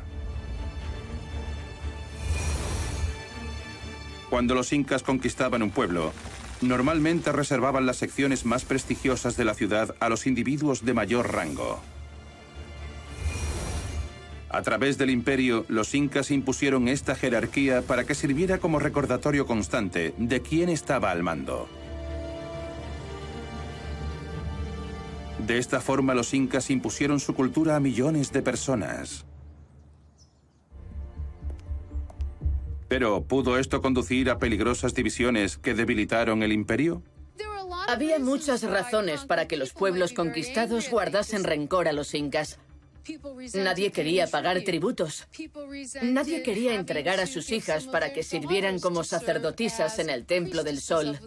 Cuando 4.28 4.54
los 4.54 4.74
incas 4.74 5.02
conquistaban 5.02 5.62
un 5.62 5.70
pueblo, 5.70 6.12
normalmente 6.60 7.32
reservaban 7.32 7.86
las 7.86 7.96
secciones 7.96 8.44
más 8.44 8.66
prestigiosas 8.66 9.34
de 9.34 9.46
la 9.46 9.54
ciudad 9.54 9.94
a 9.98 10.10
los 10.10 10.26
individuos 10.26 10.84
de 10.84 10.92
mayor 10.92 11.32
rango. 11.32 11.80
A 14.50 14.60
través 14.60 14.98
del 14.98 15.08
imperio, 15.08 15.64
los 15.68 15.94
incas 15.94 16.30
impusieron 16.30 16.86
esta 16.86 17.14
jerarquía 17.14 17.80
para 17.80 18.04
que 18.04 18.14
sirviera 18.14 18.58
como 18.58 18.78
recordatorio 18.78 19.46
constante 19.46 20.12
de 20.18 20.42
quién 20.42 20.68
estaba 20.68 21.10
al 21.10 21.22
mando. 21.22 21.66
De 25.46 25.58
esta 25.58 25.80
forma 25.80 26.14
los 26.14 26.34
incas 26.34 26.70
impusieron 26.70 27.20
su 27.20 27.34
cultura 27.34 27.76
a 27.76 27.80
millones 27.80 28.32
de 28.32 28.42
personas. 28.42 29.24
Pero, 32.88 33.22
¿pudo 33.22 33.58
esto 33.58 33.80
conducir 33.80 34.30
a 34.30 34.38
peligrosas 34.38 34.94
divisiones 34.94 35.56
que 35.56 35.74
debilitaron 35.74 36.42
el 36.42 36.52
imperio? 36.52 37.02
Había 37.88 38.18
muchas 38.18 38.62
razones 38.62 39.24
para 39.24 39.46
que 39.46 39.56
los 39.56 39.72
pueblos 39.72 40.12
conquistados 40.12 40.90
guardasen 40.90 41.44
rencor 41.44 41.88
a 41.88 41.92
los 41.92 42.14
incas. 42.14 42.58
Nadie 43.54 43.92
quería 43.92 44.26
pagar 44.26 44.60
tributos. 44.62 45.26
Nadie 46.02 46.42
quería 46.42 46.74
entregar 46.74 47.20
a 47.20 47.26
sus 47.26 47.50
hijas 47.50 47.84
para 47.86 48.12
que 48.12 48.22
sirvieran 48.22 48.78
como 48.78 49.04
sacerdotisas 49.04 49.98
en 49.98 50.10
el 50.10 50.26
Templo 50.26 50.62
del 50.64 50.80
Sol. 50.80 51.18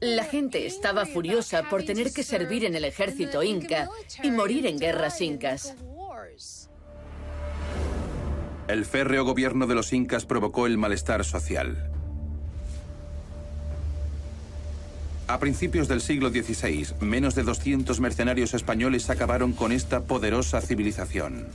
La 0.00 0.24
gente 0.24 0.66
estaba 0.66 1.06
furiosa 1.06 1.68
por 1.68 1.84
tener 1.84 2.12
que 2.12 2.22
servir 2.22 2.64
en 2.64 2.74
el 2.74 2.84
ejército 2.84 3.42
inca 3.42 3.88
y 4.22 4.30
morir 4.30 4.66
en 4.66 4.78
guerras 4.78 5.20
incas. 5.20 5.74
El 8.66 8.84
férreo 8.86 9.24
gobierno 9.24 9.66
de 9.66 9.74
los 9.74 9.92
incas 9.92 10.24
provocó 10.24 10.66
el 10.66 10.78
malestar 10.78 11.24
social. 11.24 11.90
A 15.26 15.38
principios 15.38 15.88
del 15.88 16.00
siglo 16.00 16.30
XVI, 16.30 16.94
menos 17.00 17.34
de 17.34 17.42
200 17.42 17.98
mercenarios 18.00 18.52
españoles 18.54 19.08
acabaron 19.08 19.52
con 19.52 19.72
esta 19.72 20.02
poderosa 20.02 20.60
civilización. 20.60 21.46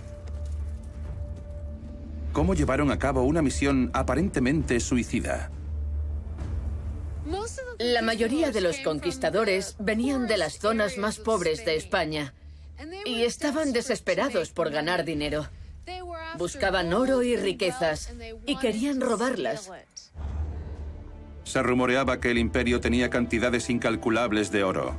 ¿Cómo 2.33 2.53
llevaron 2.53 2.91
a 2.91 2.99
cabo 2.99 3.23
una 3.23 3.41
misión 3.41 3.91
aparentemente 3.93 4.79
suicida? 4.79 5.51
La 7.79 8.01
mayoría 8.01 8.51
de 8.51 8.61
los 8.61 8.77
conquistadores 8.79 9.75
venían 9.79 10.27
de 10.27 10.37
las 10.37 10.59
zonas 10.59 10.97
más 10.97 11.17
pobres 11.19 11.65
de 11.65 11.75
España 11.75 12.33
y 13.05 13.23
estaban 13.23 13.73
desesperados 13.73 14.51
por 14.51 14.69
ganar 14.69 15.05
dinero. 15.05 15.47
Buscaban 16.37 16.93
oro 16.93 17.23
y 17.23 17.35
riquezas 17.35 18.13
y 18.45 18.57
querían 18.57 19.01
robarlas. 19.01 19.71
Se 21.43 21.63
rumoreaba 21.63 22.19
que 22.19 22.31
el 22.31 22.37
imperio 22.37 22.79
tenía 22.79 23.09
cantidades 23.09 23.69
incalculables 23.69 24.51
de 24.51 24.63
oro. 24.63 24.95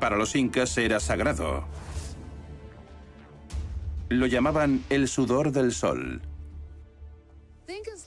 Para 0.00 0.16
los 0.16 0.36
incas 0.36 0.76
era 0.76 1.00
sagrado. 1.00 1.64
Lo 4.10 4.26
llamaban 4.26 4.84
el 4.90 5.08
sudor 5.08 5.52
del 5.52 5.72
sol. 5.72 6.22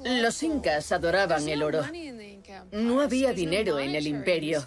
Los 0.04 0.42
incas 0.44 0.92
adoraban 0.92 1.48
el 1.48 1.64
oro. 1.64 1.84
No 2.72 3.02
había 3.02 3.34
dinero 3.34 3.80
en 3.80 3.96
el 3.96 4.08
imperio, 4.08 4.66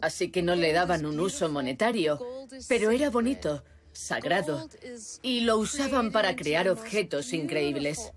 así 0.00 0.30
que 0.30 0.42
no 0.42 0.54
le 0.54 0.72
daban 0.72 1.06
un 1.06 1.20
uso 1.20 1.48
monetario, 1.48 2.20
pero 2.68 2.90
era 2.90 3.10
bonito, 3.10 3.64
sagrado, 3.92 4.68
y 5.22 5.40
lo 5.40 5.58
usaban 5.58 6.12
para 6.12 6.36
crear 6.36 6.68
objetos 6.68 7.32
increíbles. 7.32 8.12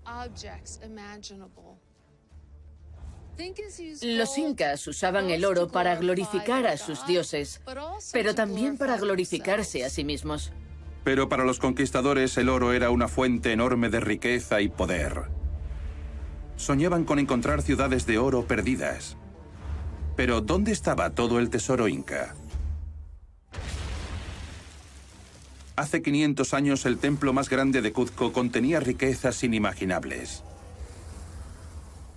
Los 4.02 4.38
incas 4.38 4.86
usaban 4.86 5.30
el 5.30 5.44
oro 5.44 5.68
para 5.68 5.94
glorificar 5.96 6.66
a 6.66 6.76
sus 6.78 7.06
dioses, 7.06 7.60
pero 8.12 8.34
también 8.34 8.78
para 8.78 8.96
glorificarse 8.96 9.84
a 9.84 9.90
sí 9.90 10.04
mismos. 10.04 10.52
Pero 11.04 11.28
para 11.28 11.44
los 11.44 11.58
conquistadores 11.58 12.36
el 12.38 12.48
oro 12.48 12.72
era 12.72 12.90
una 12.90 13.08
fuente 13.08 13.52
enorme 13.52 13.90
de 13.90 14.00
riqueza 14.00 14.60
y 14.60 14.68
poder. 14.68 15.30
Soñaban 16.56 17.04
con 17.04 17.18
encontrar 17.18 17.62
ciudades 17.62 18.06
de 18.06 18.18
oro 18.18 18.46
perdidas. 18.46 19.16
Pero 20.16 20.40
¿dónde 20.40 20.72
estaba 20.72 21.10
todo 21.10 21.38
el 21.38 21.50
tesoro 21.50 21.88
inca? 21.88 22.34
Hace 25.76 26.00
500 26.00 26.54
años 26.54 26.86
el 26.86 26.96
templo 26.96 27.34
más 27.34 27.50
grande 27.50 27.82
de 27.82 27.92
Cuzco 27.92 28.32
contenía 28.32 28.80
riquezas 28.80 29.44
inimaginables. 29.44 30.42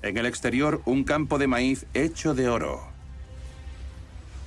En 0.01 0.15
el 0.15 0.25
exterior, 0.25 0.81
un 0.85 1.03
campo 1.03 1.37
de 1.37 1.47
maíz 1.47 1.85
hecho 1.93 2.33
de 2.33 2.47
oro. 2.47 2.87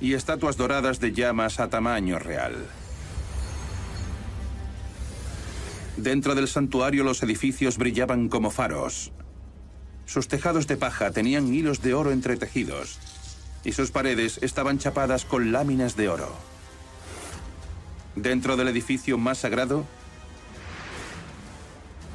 Y 0.01 0.15
estatuas 0.15 0.57
doradas 0.57 0.99
de 0.99 1.13
llamas 1.13 1.59
a 1.59 1.69
tamaño 1.69 2.17
real. 2.17 2.55
Dentro 5.95 6.33
del 6.33 6.47
santuario 6.47 7.03
los 7.03 7.21
edificios 7.21 7.77
brillaban 7.77 8.29
como 8.29 8.49
faros. 8.49 9.11
Sus 10.05 10.27
tejados 10.27 10.67
de 10.67 10.77
paja 10.77 11.11
tenían 11.11 11.53
hilos 11.53 11.81
de 11.81 11.93
oro 11.93 12.11
entretejidos 12.11 12.99
y 13.63 13.71
sus 13.71 13.91
paredes 13.91 14.39
estaban 14.41 14.77
chapadas 14.77 15.25
con 15.25 15.51
láminas 15.51 15.95
de 15.95 16.09
oro. 16.09 16.35
Dentro 18.15 18.57
del 18.57 18.67
edificio 18.67 19.17
más 19.17 19.39
sagrado, 19.39 19.85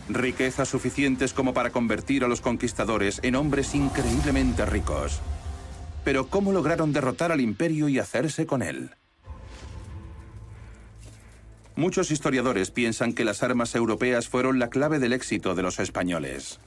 riquezas 0.08 0.68
suficientes 0.68 1.32
como 1.32 1.54
para 1.54 1.70
convertir 1.70 2.24
a 2.24 2.28
los 2.28 2.40
conquistadores 2.40 3.20
en 3.22 3.34
hombres 3.34 3.74
increíblemente 3.74 4.64
ricos. 4.64 5.20
Pero 6.04 6.28
¿cómo 6.28 6.52
lograron 6.52 6.92
derrotar 6.92 7.32
al 7.32 7.40
imperio 7.40 7.88
y 7.88 7.98
hacerse 7.98 8.46
con 8.46 8.62
él? 8.62 8.90
Muchos 11.76 12.10
historiadores 12.10 12.70
piensan 12.70 13.12
que 13.12 13.24
las 13.24 13.42
armas 13.42 13.74
europeas 13.74 14.28
fueron 14.28 14.58
la 14.58 14.68
clave 14.68 14.98
del 14.98 15.12
éxito 15.12 15.54
de 15.54 15.62
los 15.62 15.78
españoles. 15.78 16.58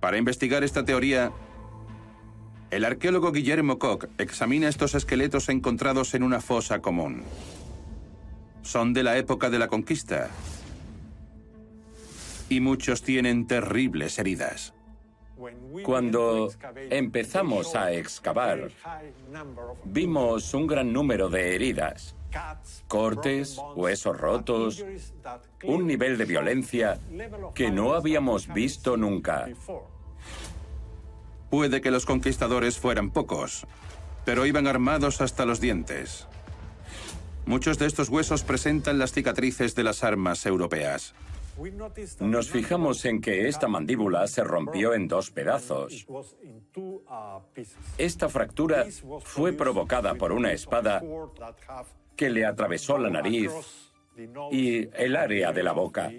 Para 0.00 0.16
investigar 0.16 0.64
esta 0.64 0.84
teoría, 0.84 1.30
el 2.70 2.84
arqueólogo 2.84 3.32
Guillermo 3.32 3.78
Koch 3.78 4.06
examina 4.16 4.68
estos 4.68 4.94
esqueletos 4.94 5.48
encontrados 5.50 6.14
en 6.14 6.22
una 6.22 6.40
fosa 6.40 6.80
común. 6.80 7.22
Son 8.62 8.94
de 8.94 9.02
la 9.02 9.18
época 9.18 9.50
de 9.50 9.58
la 9.58 9.68
conquista. 9.68 10.30
Y 12.48 12.60
muchos 12.60 13.02
tienen 13.02 13.46
terribles 13.46 14.18
heridas. 14.18 14.72
Cuando 15.84 16.50
empezamos 16.90 17.74
a 17.74 17.92
excavar, 17.92 18.70
vimos 19.84 20.54
un 20.54 20.66
gran 20.66 20.92
número 20.92 21.28
de 21.28 21.54
heridas, 21.54 22.14
cortes, 22.88 23.58
huesos 23.74 24.16
rotos, 24.18 24.84
un 25.64 25.86
nivel 25.86 26.18
de 26.18 26.24
violencia 26.24 26.98
que 27.54 27.70
no 27.70 27.94
habíamos 27.94 28.52
visto 28.52 28.96
nunca. 28.96 29.48
Puede 31.50 31.80
que 31.80 31.90
los 31.90 32.06
conquistadores 32.06 32.78
fueran 32.78 33.10
pocos, 33.10 33.66
pero 34.24 34.46
iban 34.46 34.66
armados 34.66 35.20
hasta 35.20 35.44
los 35.44 35.60
dientes. 35.60 36.26
Muchos 37.46 37.78
de 37.78 37.86
estos 37.86 38.08
huesos 38.08 38.44
presentan 38.44 38.98
las 38.98 39.12
cicatrices 39.12 39.74
de 39.74 39.82
las 39.82 40.04
armas 40.04 40.46
europeas. 40.46 41.14
Nos 42.20 42.50
fijamos 42.50 43.04
en 43.04 43.20
que 43.20 43.48
esta 43.48 43.68
mandíbula 43.68 44.26
se 44.28 44.44
rompió 44.44 44.94
en 44.94 45.08
dos 45.08 45.30
pedazos. 45.30 46.06
Esta 47.98 48.28
fractura 48.28 48.86
fue 49.24 49.52
provocada 49.52 50.14
por 50.14 50.32
una 50.32 50.52
espada 50.52 51.02
que 52.20 52.28
le 52.28 52.44
atravesó 52.44 52.98
la 52.98 53.08
nariz 53.08 53.50
y 54.52 54.90
el 54.92 55.16
área 55.16 55.52
de 55.52 55.62
la 55.62 55.72
boca. 55.72 56.12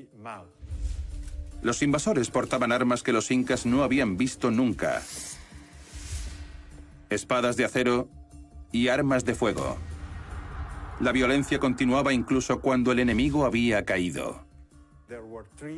Los 1.61 1.83
invasores 1.83 2.31
portaban 2.31 2.71
armas 2.71 3.03
que 3.03 3.13
los 3.13 3.29
incas 3.29 3.67
no 3.67 3.83
habían 3.83 4.17
visto 4.17 4.49
nunca. 4.49 5.03
Espadas 7.11 7.55
de 7.55 7.65
acero 7.65 8.09
y 8.71 8.87
armas 8.87 9.25
de 9.25 9.35
fuego. 9.35 9.77
La 11.01 11.11
violencia 11.11 11.59
continuaba 11.59 12.13
incluso 12.13 12.61
cuando 12.61 12.91
el 12.91 12.97
enemigo 12.97 13.45
había 13.45 13.85
caído. 13.85 14.43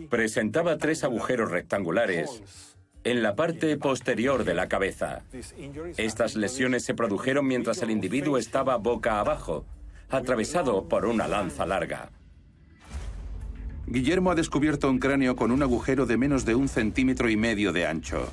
Presentaba 0.09 0.77
tres 0.77 1.03
agujeros 1.03 1.51
rectangulares 1.51 2.41
en 3.03 3.23
la 3.23 3.35
parte 3.35 3.75
posterior 3.75 4.45
de 4.45 4.53
la 4.53 4.69
cabeza. 4.69 5.23
Estas 5.97 6.37
lesiones 6.37 6.85
se 6.85 6.93
produjeron 6.93 7.45
mientras 7.45 7.81
el 7.81 7.91
individuo 7.91 8.37
estaba 8.37 8.77
boca 8.77 9.19
abajo, 9.19 9.65
atravesado 10.13 10.87
por 10.87 11.05
una 11.05 11.27
lanza 11.27 11.65
larga. 11.65 12.09
Guillermo 13.85 14.31
ha 14.31 14.35
descubierto 14.35 14.89
un 14.89 14.99
cráneo 14.99 15.35
con 15.35 15.51
un 15.51 15.61
agujero 15.61 16.05
de 16.05 16.17
menos 16.17 16.45
de 16.45 16.55
un 16.55 16.69
centímetro 16.69 17.29
y 17.29 17.35
medio 17.35 17.73
de 17.73 17.85
ancho. 17.85 18.31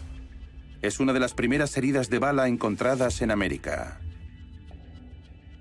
Es 0.81 1.01
una 1.01 1.13
de 1.13 1.21
las 1.21 1.35
primeras 1.35 1.77
heridas 1.77 2.09
de 2.09 2.19
bala 2.19 2.49
encontradas 2.49 3.21
en 3.21 3.31
América. 3.31 4.01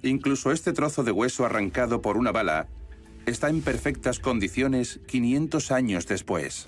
Incluso 0.04 0.52
este 0.52 0.72
trozo 0.74 1.04
de 1.04 1.12
hueso 1.12 1.46
arrancado 1.46 2.02
por 2.02 2.18
una 2.18 2.32
bala 2.32 2.68
está 3.26 3.50
en 3.50 3.62
perfectas 3.62 4.20
condiciones 4.20 5.00
500 5.08 5.72
años 5.72 6.08
después. 6.08 6.68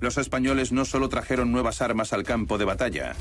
Los 0.00 0.18
españoles 0.18 0.72
no 0.72 0.84
solo 0.84 1.08
trajeron 1.08 1.50
nuevas 1.52 1.80
armas 1.80 2.12
al 2.12 2.22
campo 2.22 2.58
de 2.58 2.66
batalla. 2.66 3.14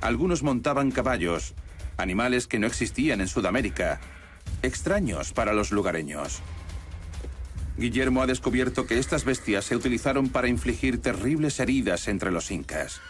Algunos 0.00 0.42
montaban 0.42 0.90
caballos, 0.90 1.54
animales 1.96 2.46
que 2.46 2.58
no 2.58 2.66
existían 2.66 3.20
en 3.20 3.28
Sudamérica, 3.28 4.00
extraños 4.62 5.32
para 5.32 5.52
los 5.52 5.72
lugareños. 5.72 6.40
Guillermo 7.76 8.22
ha 8.22 8.26
descubierto 8.26 8.86
que 8.86 8.98
estas 8.98 9.24
bestias 9.24 9.66
se 9.66 9.76
utilizaron 9.76 10.30
para 10.30 10.48
infligir 10.48 11.00
terribles 11.02 11.60
heridas 11.60 12.08
entre 12.08 12.30
los 12.30 12.50
incas. 12.50 13.00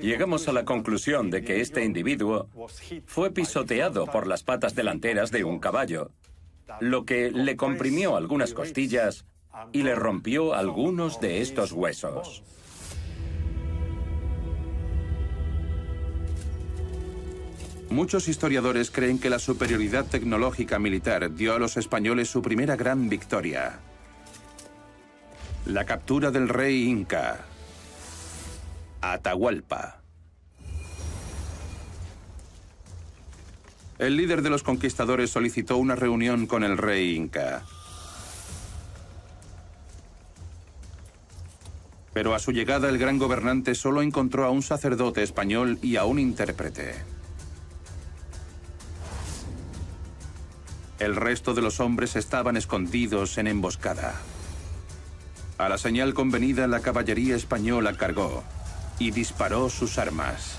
Llegamos 0.00 0.48
a 0.48 0.52
la 0.52 0.64
conclusión 0.64 1.30
de 1.30 1.42
que 1.42 1.60
este 1.60 1.84
individuo 1.84 2.48
fue 3.06 3.30
pisoteado 3.30 4.06
por 4.06 4.26
las 4.26 4.42
patas 4.42 4.74
delanteras 4.74 5.30
de 5.30 5.44
un 5.44 5.58
caballo, 5.58 6.10
lo 6.80 7.04
que 7.04 7.30
le 7.30 7.56
comprimió 7.56 8.16
algunas 8.16 8.52
costillas 8.54 9.24
y 9.72 9.82
le 9.82 9.94
rompió 9.94 10.54
algunos 10.54 11.20
de 11.20 11.40
estos 11.40 11.72
huesos. 11.72 12.42
Muchos 17.92 18.26
historiadores 18.26 18.90
creen 18.90 19.18
que 19.18 19.28
la 19.28 19.38
superioridad 19.38 20.06
tecnológica 20.06 20.78
militar 20.78 21.34
dio 21.34 21.54
a 21.54 21.58
los 21.58 21.76
españoles 21.76 22.30
su 22.30 22.40
primera 22.40 22.74
gran 22.74 23.10
victoria. 23.10 23.80
La 25.66 25.84
captura 25.84 26.30
del 26.30 26.48
rey 26.48 26.88
Inca. 26.88 27.44
Atahualpa. 29.02 30.00
El 33.98 34.16
líder 34.16 34.40
de 34.40 34.48
los 34.48 34.62
conquistadores 34.62 35.28
solicitó 35.28 35.76
una 35.76 35.94
reunión 35.94 36.46
con 36.46 36.64
el 36.64 36.78
rey 36.78 37.14
Inca. 37.14 37.62
Pero 42.14 42.34
a 42.34 42.38
su 42.38 42.52
llegada 42.52 42.88
el 42.88 42.96
gran 42.96 43.18
gobernante 43.18 43.74
solo 43.74 44.00
encontró 44.00 44.46
a 44.46 44.50
un 44.50 44.62
sacerdote 44.62 45.22
español 45.22 45.78
y 45.82 45.96
a 45.96 46.06
un 46.06 46.18
intérprete. 46.18 47.21
El 51.02 51.16
resto 51.16 51.52
de 51.52 51.62
los 51.62 51.80
hombres 51.80 52.14
estaban 52.14 52.56
escondidos 52.56 53.36
en 53.36 53.48
emboscada. 53.48 54.14
A 55.58 55.68
la 55.68 55.76
señal 55.76 56.14
convenida, 56.14 56.68
la 56.68 56.78
caballería 56.78 57.34
española 57.34 57.94
cargó 57.94 58.44
y 59.00 59.10
disparó 59.10 59.68
sus 59.68 59.98
armas. 59.98 60.54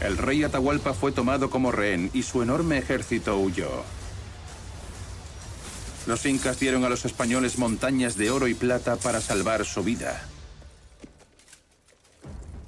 El 0.00 0.16
rey 0.16 0.44
Atahualpa 0.44 0.94
fue 0.94 1.10
tomado 1.10 1.50
como 1.50 1.72
rehén 1.72 2.08
y 2.14 2.22
su 2.22 2.40
enorme 2.40 2.78
ejército 2.78 3.36
huyó. 3.38 3.82
Los 6.06 6.24
incas 6.24 6.60
dieron 6.60 6.84
a 6.84 6.88
los 6.88 7.04
españoles 7.04 7.58
montañas 7.58 8.16
de 8.16 8.30
oro 8.30 8.46
y 8.46 8.54
plata 8.54 8.94
para 8.94 9.20
salvar 9.20 9.64
su 9.64 9.82
vida. 9.82 10.22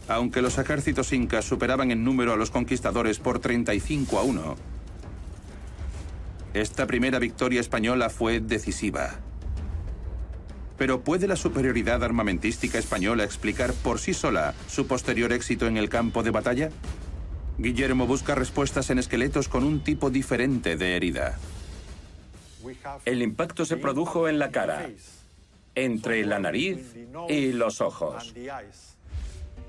Aunque 0.08 0.40
los 0.40 0.56
ejércitos 0.58 1.12
incas 1.12 1.44
superaban 1.44 1.90
en 1.90 2.02
número 2.02 2.32
a 2.32 2.36
los 2.36 2.50
conquistadores 2.50 3.18
por 3.18 3.38
35 3.38 4.18
a 4.18 4.22
1, 4.22 4.56
esta 6.54 6.86
primera 6.86 7.18
victoria 7.18 7.60
española 7.60 8.08
fue 8.08 8.40
decisiva. 8.40 9.16
Pero 10.78 11.02
¿puede 11.02 11.28
la 11.28 11.36
superioridad 11.36 12.02
armamentística 12.02 12.78
española 12.78 13.24
explicar 13.24 13.74
por 13.74 13.98
sí 13.98 14.14
sola 14.14 14.54
su 14.66 14.86
posterior 14.86 15.32
éxito 15.32 15.66
en 15.66 15.76
el 15.76 15.90
campo 15.90 16.22
de 16.22 16.30
batalla? 16.30 16.70
Guillermo 17.58 18.06
busca 18.06 18.34
respuestas 18.34 18.88
en 18.90 18.98
esqueletos 18.98 19.48
con 19.48 19.64
un 19.64 19.84
tipo 19.84 20.08
diferente 20.08 20.76
de 20.76 20.96
herida. 20.96 21.38
El 23.04 23.22
impacto 23.22 23.64
se 23.64 23.76
produjo 23.76 24.28
en 24.28 24.38
la 24.38 24.50
cara, 24.50 24.88
entre 25.74 26.24
la 26.24 26.38
nariz 26.38 26.94
y 27.28 27.52
los 27.52 27.80
ojos. 27.80 28.32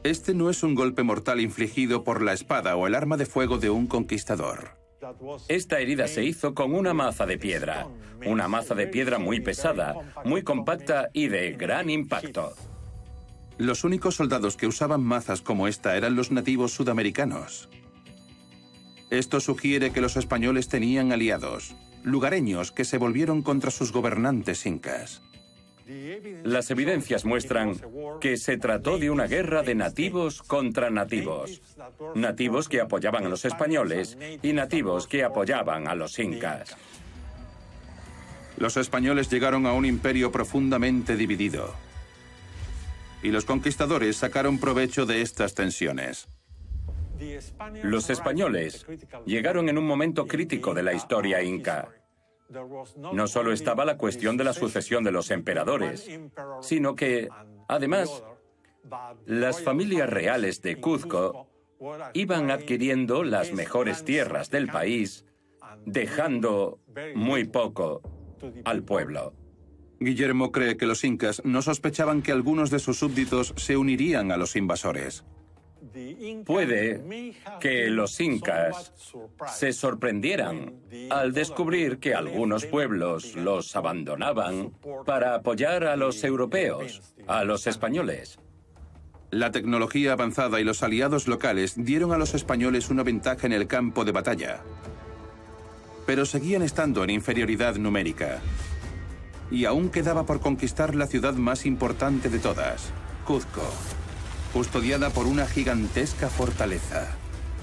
Este 0.03 0.33
no 0.33 0.49
es 0.49 0.63
un 0.63 0.75
golpe 0.75 1.03
mortal 1.03 1.41
infligido 1.41 2.05
por 2.05 2.21
la 2.21 2.31
espada 2.31 2.77
o 2.77 2.87
el 2.87 2.95
arma 2.95 3.17
de 3.17 3.25
fuego 3.25 3.57
de 3.57 3.69
un 3.69 3.85
conquistador. 3.85 4.77
Esta 5.49 5.79
herida 5.79 6.07
se 6.07 6.23
hizo 6.23 6.53
con 6.53 6.73
una 6.73 6.93
maza 6.93 7.25
de 7.25 7.37
piedra, 7.37 7.87
una 8.25 8.47
maza 8.47 8.75
de 8.75 8.87
piedra 8.87 9.19
muy 9.19 9.41
pesada, 9.41 9.95
muy 10.23 10.43
compacta 10.43 11.09
y 11.11 11.27
de 11.27 11.51
gran 11.51 11.89
impacto. 11.89 12.53
Los 13.57 13.83
únicos 13.83 14.15
soldados 14.15 14.55
que 14.55 14.67
usaban 14.67 15.01
mazas 15.01 15.41
como 15.41 15.67
esta 15.67 15.97
eran 15.97 16.15
los 16.15 16.31
nativos 16.31 16.71
sudamericanos. 16.71 17.67
Esto 19.09 19.41
sugiere 19.41 19.91
que 19.91 20.01
los 20.01 20.15
españoles 20.15 20.69
tenían 20.69 21.11
aliados, 21.11 21.75
lugareños 22.03 22.71
que 22.71 22.85
se 22.85 22.97
volvieron 22.97 23.41
contra 23.41 23.71
sus 23.71 23.91
gobernantes 23.91 24.65
incas. 24.65 25.21
Las 26.43 26.69
evidencias 26.69 27.25
muestran 27.25 27.79
que 28.21 28.37
se 28.37 28.57
trató 28.57 28.99
de 28.99 29.09
una 29.09 29.25
guerra 29.25 29.63
de 29.63 29.73
nativos 29.73 30.43
contra 30.43 30.89
nativos. 30.89 31.61
Nativos 32.13 32.69
que 32.69 32.81
apoyaban 32.81 33.25
a 33.25 33.29
los 33.29 33.45
españoles 33.45 34.17
y 34.43 34.53
nativos 34.53 35.07
que 35.07 35.23
apoyaban 35.23 35.87
a 35.87 35.95
los 35.95 36.19
incas. 36.19 36.75
Los 38.57 38.77
españoles 38.77 39.29
llegaron 39.29 39.65
a 39.65 39.73
un 39.73 39.85
imperio 39.85 40.31
profundamente 40.31 41.15
dividido. 41.15 41.73
Y 43.23 43.29
los 43.29 43.45
conquistadores 43.45 44.17
sacaron 44.17 44.59
provecho 44.59 45.05
de 45.05 45.21
estas 45.21 45.55
tensiones. 45.55 46.27
Los 47.83 48.09
españoles 48.09 48.85
llegaron 49.25 49.69
en 49.69 49.77
un 49.77 49.87
momento 49.87 50.27
crítico 50.27 50.73
de 50.73 50.83
la 50.83 50.93
historia 50.93 51.41
inca. 51.41 51.89
No 53.13 53.27
solo 53.27 53.51
estaba 53.51 53.85
la 53.85 53.97
cuestión 53.97 54.37
de 54.37 54.43
la 54.43 54.53
sucesión 54.53 55.03
de 55.03 55.11
los 55.11 55.31
emperadores, 55.31 56.09
sino 56.61 56.95
que, 56.95 57.29
además, 57.67 58.23
las 59.25 59.61
familias 59.61 60.09
reales 60.09 60.61
de 60.61 60.79
Cuzco 60.79 61.47
iban 62.13 62.51
adquiriendo 62.51 63.23
las 63.23 63.53
mejores 63.53 64.03
tierras 64.03 64.49
del 64.49 64.67
país, 64.67 65.25
dejando 65.85 66.79
muy 67.15 67.45
poco 67.45 68.01
al 68.65 68.83
pueblo. 68.83 69.33
Guillermo 69.99 70.51
cree 70.51 70.77
que 70.77 70.85
los 70.85 71.03
incas 71.03 71.41
no 71.43 71.61
sospechaban 71.61 72.21
que 72.21 72.31
algunos 72.31 72.69
de 72.69 72.79
sus 72.79 72.97
súbditos 72.97 73.53
se 73.57 73.75
unirían 73.75 74.31
a 74.31 74.37
los 74.37 74.55
invasores. 74.55 75.25
Puede 76.45 77.33
que 77.59 77.89
los 77.89 78.19
incas 78.19 78.93
se 79.47 79.73
sorprendieran 79.73 80.75
al 81.09 81.33
descubrir 81.33 81.99
que 81.99 82.13
algunos 82.13 82.65
pueblos 82.65 83.35
los 83.35 83.75
abandonaban 83.75 84.73
para 85.05 85.35
apoyar 85.35 85.85
a 85.85 85.95
los 85.95 86.23
europeos, 86.23 87.01
a 87.27 87.43
los 87.43 87.67
españoles. 87.67 88.39
La 89.31 89.51
tecnología 89.51 90.13
avanzada 90.13 90.59
y 90.59 90.63
los 90.63 90.81
aliados 90.81 91.27
locales 91.27 91.75
dieron 91.77 92.11
a 92.11 92.17
los 92.17 92.33
españoles 92.33 92.89
una 92.89 93.03
ventaja 93.03 93.45
en 93.45 93.53
el 93.53 93.67
campo 93.67 94.03
de 94.03 94.11
batalla. 94.11 94.61
Pero 96.05 96.25
seguían 96.25 96.63
estando 96.63 97.03
en 97.03 97.11
inferioridad 97.11 97.75
numérica. 97.75 98.41
Y 99.51 99.65
aún 99.65 99.89
quedaba 99.89 100.25
por 100.25 100.39
conquistar 100.39 100.95
la 100.95 101.07
ciudad 101.07 101.35
más 101.35 101.65
importante 101.65 102.29
de 102.29 102.39
todas, 102.39 102.91
Cuzco 103.25 103.61
custodiada 104.53 105.09
por 105.09 105.27
una 105.27 105.45
gigantesca 105.45 106.29
fortaleza. 106.29 107.07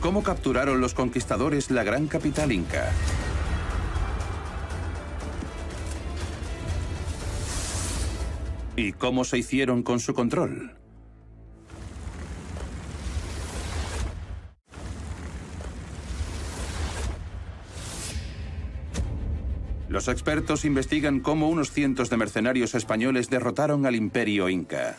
¿Cómo 0.01 0.22
capturaron 0.22 0.81
los 0.81 0.94
conquistadores 0.94 1.70
la 1.70 1.83
gran 1.83 2.07
capital 2.07 2.53
inca? 2.53 2.92
¿Y 8.77 8.92
cómo 8.92 9.25
se 9.25 9.38
hicieron 9.38 9.83
con 9.83 10.01
su 10.01 10.12
control? 10.12 10.77
Los 19.88 20.09
expertos 20.09 20.66
investigan 20.66 21.20
cómo 21.20 21.49
unos 21.49 21.70
cientos 21.70 22.11
de 22.11 22.18
mercenarios 22.18 22.75
españoles 22.75 23.31
derrotaron 23.31 23.87
al 23.87 23.94
imperio 23.94 24.51
inca. 24.51 24.99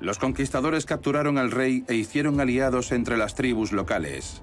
Los 0.00 0.18
conquistadores 0.18 0.86
capturaron 0.86 1.36
al 1.36 1.50
rey 1.50 1.84
e 1.86 1.94
hicieron 1.94 2.40
aliados 2.40 2.90
entre 2.90 3.18
las 3.18 3.34
tribus 3.34 3.70
locales. 3.70 4.40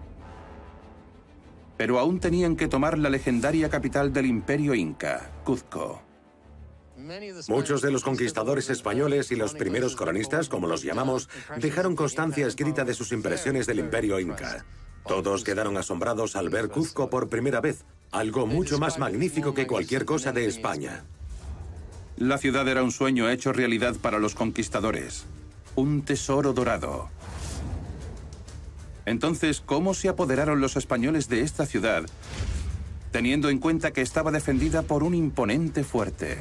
Pero 1.78 2.00
aún 2.00 2.20
tenían 2.20 2.56
que 2.56 2.68
tomar 2.68 2.98
la 3.00 3.10
legendaria 3.10 3.70
capital 3.70 4.14
del 4.14 4.28
imperio 4.28 4.76
inca, 4.76 5.32
Cuzco. 5.44 6.04
Muchos 7.48 7.82
de 7.82 7.92
los 7.92 8.04
conquistadores 8.04 8.70
españoles 8.70 9.32
y 9.32 9.36
los 9.36 9.54
primeros 9.54 9.96
colonistas, 9.96 10.50
como 10.50 10.68
los 10.68 10.84
llamamos, 10.84 11.30
dejaron 11.60 11.96
constancia 11.96 12.48
escrita 12.48 12.84
de 12.84 12.94
sus 12.94 13.12
impresiones 13.12 13.66
del 13.66 13.80
imperio 13.80 14.20
inca. 14.20 14.66
Todos 15.08 15.44
quedaron 15.44 15.78
asombrados 15.78 16.36
al 16.36 16.50
ver 16.50 16.70
Cuzco 16.70 17.10
por 17.10 17.30
primera 17.30 17.62
vez, 17.62 17.86
algo 18.12 18.46
mucho 18.46 18.78
más 18.78 19.00
magnífico 19.00 19.54
que 19.54 19.68
cualquier 19.68 20.06
cosa 20.06 20.32
de 20.32 20.46
España. 20.46 21.04
La 22.18 22.38
ciudad 22.38 22.68
era 22.68 22.84
un 22.84 22.92
sueño 22.92 23.30
hecho 23.30 23.54
realidad 23.54 23.96
para 24.02 24.20
los 24.20 24.36
conquistadores 24.36 25.26
un 25.78 26.02
tesoro 26.02 26.54
dorado. 26.54 27.08
Entonces, 29.06 29.62
¿cómo 29.64 29.94
se 29.94 30.10
apoderaron 30.10 30.60
los 30.60 30.76
españoles 30.76 31.30
de 31.30 31.42
esta 31.42 31.68
ciudad, 31.68 32.04
teniendo 33.12 33.50
en 33.50 33.60
cuenta 33.60 33.92
que 33.92 34.02
estaba 34.02 34.32
defendida 34.32 34.82
por 34.82 35.04
un 35.04 35.14
imponente 35.14 35.84
fuerte? 35.84 36.40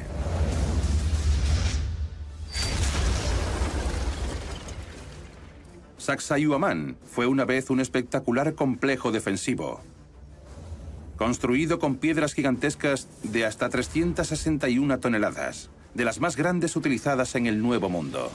Sacsayhuamán 5.99 6.97
fue 7.05 7.27
una 7.27 7.45
vez 7.45 7.69
un 7.69 7.79
espectacular 7.79 8.55
complejo 8.55 9.11
defensivo. 9.11 9.81
construido 11.15 11.79
con 11.79 11.95
piedras 11.95 12.33
gigantescas 12.33 13.07
de 13.23 13.45
hasta 13.45 13.69
361 13.69 14.99
toneladas, 14.99 15.69
de 15.95 16.05
las 16.05 16.19
más 16.19 16.35
grandes 16.35 16.75
utilizadas 16.75 17.33
en 17.35 17.47
el 17.47 17.59
Nuevo 17.59 17.89
Mundo. 17.89 18.31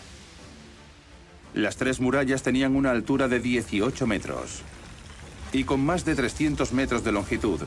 Las 1.54 1.76
tres 1.76 2.00
murallas 2.00 2.42
tenían 2.42 2.76
una 2.76 2.90
altura 2.90 3.28
de 3.28 3.38
18 3.38 4.06
metros 4.06 4.62
y 5.52 5.64
con 5.64 5.84
más 5.84 6.06
de 6.06 6.14
300 6.14 6.72
metros 6.72 7.04
de 7.04 7.12
longitud, 7.12 7.60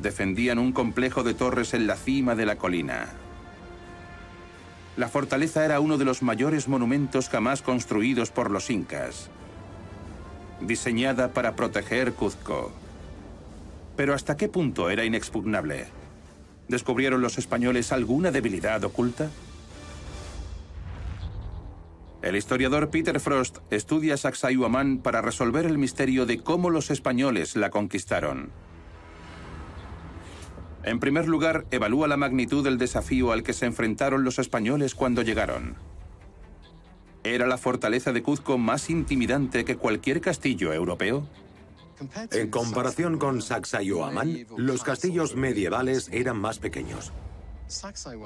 defendían 0.00 0.60
un 0.60 0.72
complejo 0.72 1.24
de 1.24 1.34
torres 1.34 1.74
en 1.74 1.88
la 1.88 1.96
cima 1.96 2.36
de 2.36 2.46
la 2.46 2.56
colina. 2.56 3.08
La 4.96 5.08
fortaleza 5.08 5.64
era 5.64 5.80
uno 5.80 5.98
de 5.98 6.04
los 6.04 6.22
mayores 6.22 6.68
monumentos 6.68 7.28
jamás 7.28 7.62
construidos 7.62 8.30
por 8.30 8.52
los 8.52 8.70
incas, 8.70 9.28
diseñada 10.60 11.32
para 11.32 11.56
proteger 11.56 12.12
Cuzco. 12.12 12.70
Pero 13.96 14.14
¿hasta 14.14 14.36
qué 14.36 14.48
punto 14.48 14.88
era 14.88 15.04
inexpugnable? 15.04 15.86
¿Descubrieron 16.68 17.20
los 17.20 17.38
españoles 17.38 17.90
alguna 17.90 18.30
debilidad 18.30 18.84
oculta? 18.84 19.30
El 22.26 22.34
historiador 22.34 22.90
Peter 22.90 23.20
Frost 23.20 23.58
estudia 23.70 24.16
Sacsayhuamán 24.16 24.98
para 24.98 25.22
resolver 25.22 25.64
el 25.64 25.78
misterio 25.78 26.26
de 26.26 26.38
cómo 26.38 26.70
los 26.70 26.90
españoles 26.90 27.54
la 27.54 27.70
conquistaron. 27.70 28.50
En 30.82 30.98
primer 30.98 31.28
lugar, 31.28 31.66
evalúa 31.70 32.08
la 32.08 32.16
magnitud 32.16 32.64
del 32.64 32.78
desafío 32.78 33.30
al 33.30 33.44
que 33.44 33.52
se 33.52 33.66
enfrentaron 33.66 34.24
los 34.24 34.40
españoles 34.40 34.96
cuando 34.96 35.22
llegaron. 35.22 35.76
¿Era 37.22 37.46
la 37.46 37.58
fortaleza 37.58 38.12
de 38.12 38.24
Cuzco 38.24 38.58
más 38.58 38.90
intimidante 38.90 39.64
que 39.64 39.76
cualquier 39.76 40.20
castillo 40.20 40.72
europeo? 40.72 41.28
En 42.32 42.50
comparación 42.50 43.18
con 43.18 43.40
Sacsayhuamán, 43.40 44.48
los 44.56 44.82
castillos 44.82 45.36
medievales 45.36 46.08
eran 46.10 46.38
más 46.38 46.58
pequeños. 46.58 47.12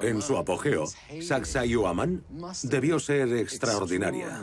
En 0.03 0.21
su 0.21 0.37
apogeo, 0.37 0.85
Sacsayhuamán 1.21 2.23
debió 2.63 2.99
ser 2.99 3.33
extraordinaria. 3.37 4.43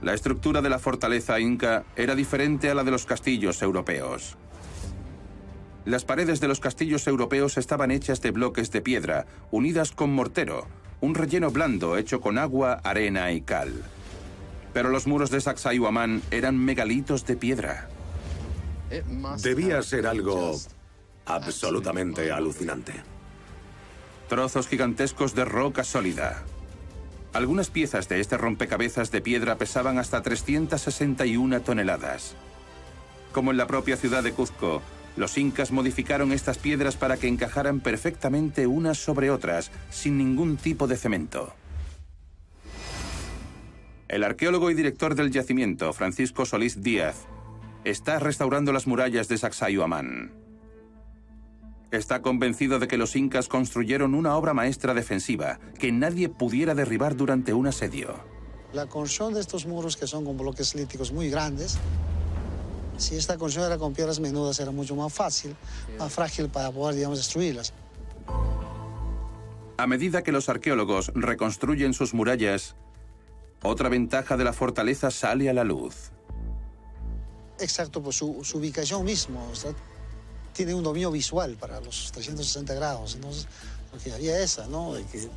La 0.00 0.14
estructura 0.14 0.62
de 0.62 0.70
la 0.70 0.78
fortaleza 0.78 1.40
inca 1.40 1.84
era 1.96 2.14
diferente 2.14 2.70
a 2.70 2.74
la 2.74 2.84
de 2.84 2.90
los 2.90 3.04
castillos 3.04 3.60
europeos. 3.62 4.36
Las 5.84 6.04
paredes 6.04 6.40
de 6.40 6.48
los 6.48 6.60
castillos 6.60 7.06
europeos 7.06 7.58
estaban 7.58 7.90
hechas 7.90 8.20
de 8.20 8.30
bloques 8.30 8.70
de 8.70 8.80
piedra, 8.80 9.26
unidas 9.50 9.90
con 9.92 10.12
mortero, 10.12 10.66
un 11.00 11.14
relleno 11.14 11.50
blando 11.50 11.96
hecho 11.96 12.20
con 12.20 12.38
agua, 12.38 12.74
arena 12.84 13.32
y 13.32 13.40
cal. 13.40 13.72
Pero 14.72 14.90
los 14.90 15.06
muros 15.06 15.30
de 15.30 15.40
Sacsayhuamán 15.40 16.22
eran 16.30 16.58
megalitos 16.58 17.26
de 17.26 17.36
piedra. 17.36 17.88
Debía 19.42 19.82
ser 19.82 20.06
algo 20.06 20.58
absolutamente 21.28 22.32
alucinante. 22.32 22.94
Trozos 24.28 24.66
gigantescos 24.66 25.34
de 25.34 25.44
roca 25.44 25.84
sólida. 25.84 26.42
Algunas 27.32 27.70
piezas 27.70 28.08
de 28.08 28.20
este 28.20 28.36
rompecabezas 28.36 29.10
de 29.10 29.20
piedra 29.20 29.56
pesaban 29.56 29.98
hasta 29.98 30.22
361 30.22 31.60
toneladas. 31.60 32.34
Como 33.32 33.50
en 33.50 33.58
la 33.58 33.66
propia 33.66 33.96
ciudad 33.96 34.22
de 34.22 34.32
Cuzco, 34.32 34.82
los 35.16 35.36
incas 35.36 35.70
modificaron 35.70 36.32
estas 36.32 36.58
piedras 36.58 36.96
para 36.96 37.16
que 37.16 37.28
encajaran 37.28 37.80
perfectamente 37.80 38.66
unas 38.66 38.98
sobre 38.98 39.30
otras, 39.30 39.70
sin 39.90 40.16
ningún 40.16 40.56
tipo 40.56 40.86
de 40.86 40.96
cemento. 40.96 41.52
El 44.08 44.24
arqueólogo 44.24 44.70
y 44.70 44.74
director 44.74 45.14
del 45.14 45.30
yacimiento, 45.30 45.92
Francisco 45.92 46.46
Solís 46.46 46.82
Díaz, 46.82 47.26
está 47.84 48.18
restaurando 48.18 48.72
las 48.72 48.86
murallas 48.86 49.28
de 49.28 49.36
Sacsayhuamán. 49.36 50.47
Está 51.90 52.20
convencido 52.20 52.78
de 52.78 52.86
que 52.86 52.98
los 52.98 53.16
incas 53.16 53.48
construyeron 53.48 54.14
una 54.14 54.36
obra 54.36 54.52
maestra 54.52 54.92
defensiva 54.92 55.58
que 55.78 55.90
nadie 55.90 56.28
pudiera 56.28 56.74
derribar 56.74 57.16
durante 57.16 57.54
un 57.54 57.66
asedio. 57.66 58.14
La 58.74 58.84
construcción 58.84 59.32
de 59.32 59.40
estos 59.40 59.64
muros, 59.64 59.96
que 59.96 60.06
son 60.06 60.26
con 60.26 60.36
bloques 60.36 60.74
líticos 60.74 61.12
muy 61.12 61.30
grandes, 61.30 61.78
si 62.98 63.14
esta 63.16 63.38
construcción 63.38 63.64
era 63.64 63.78
con 63.78 63.94
piedras 63.94 64.20
menudas, 64.20 64.60
era 64.60 64.70
mucho 64.70 64.94
más 64.96 65.12
fácil, 65.14 65.56
más 65.98 66.12
frágil 66.12 66.50
para 66.50 66.70
poder, 66.70 66.96
digamos, 66.96 67.18
destruirlas. 67.18 67.72
A 69.78 69.86
medida 69.86 70.22
que 70.22 70.32
los 70.32 70.50
arqueólogos 70.50 71.10
reconstruyen 71.14 71.94
sus 71.94 72.12
murallas, 72.12 72.76
otra 73.62 73.88
ventaja 73.88 74.36
de 74.36 74.44
la 74.44 74.52
fortaleza 74.52 75.10
sale 75.10 75.48
a 75.48 75.54
la 75.54 75.64
luz. 75.64 76.10
Exacto, 77.60 78.02
por 78.02 78.12
su, 78.12 78.44
su 78.44 78.58
ubicación 78.58 79.04
mismo. 79.04 79.48
O 79.50 79.54
sea, 79.54 79.72
tiene 80.58 80.74
un 80.74 80.82
dominio 80.82 81.12
visual 81.12 81.54
para 81.54 81.80
los 81.80 82.10
360 82.10 82.74
grados. 82.74 83.14
Entonces, 83.14 83.46
porque 83.92 84.12
había 84.12 84.40
esa, 84.42 84.66
¿no? 84.66 84.92
De 84.92 85.04
que 85.04 85.28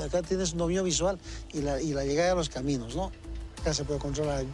acá 0.00 0.22
tienes 0.22 0.52
un 0.52 0.58
dominio 0.58 0.84
visual 0.84 1.18
y 1.52 1.60
la, 1.60 1.80
llegada 1.80 2.32
a 2.32 2.34
los 2.36 2.48
caminos, 2.48 2.94
¿no? 2.94 3.10
Acá 3.60 3.74
se 3.74 3.84
puede 3.84 3.98
controlar 3.98 4.44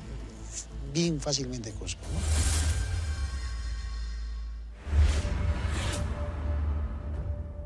bien 0.95 1.21
fácilmente 1.21 1.71
Cusco. 1.73 2.01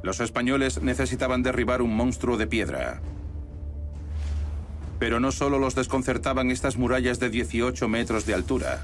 Los 0.02 0.18
españoles 0.18 0.82
necesitaban 0.82 1.44
derribar 1.44 1.82
un 1.82 1.94
monstruo 1.94 2.36
de 2.36 2.48
piedra. 2.48 3.00
Pero 4.98 5.20
no 5.20 5.30
solo 5.30 5.60
los 5.60 5.76
desconcertaban 5.76 6.50
estas 6.50 6.76
murallas 6.76 7.20
de 7.20 7.30
18 7.30 7.86
metros 7.86 8.26
de 8.26 8.34
altura, 8.34 8.82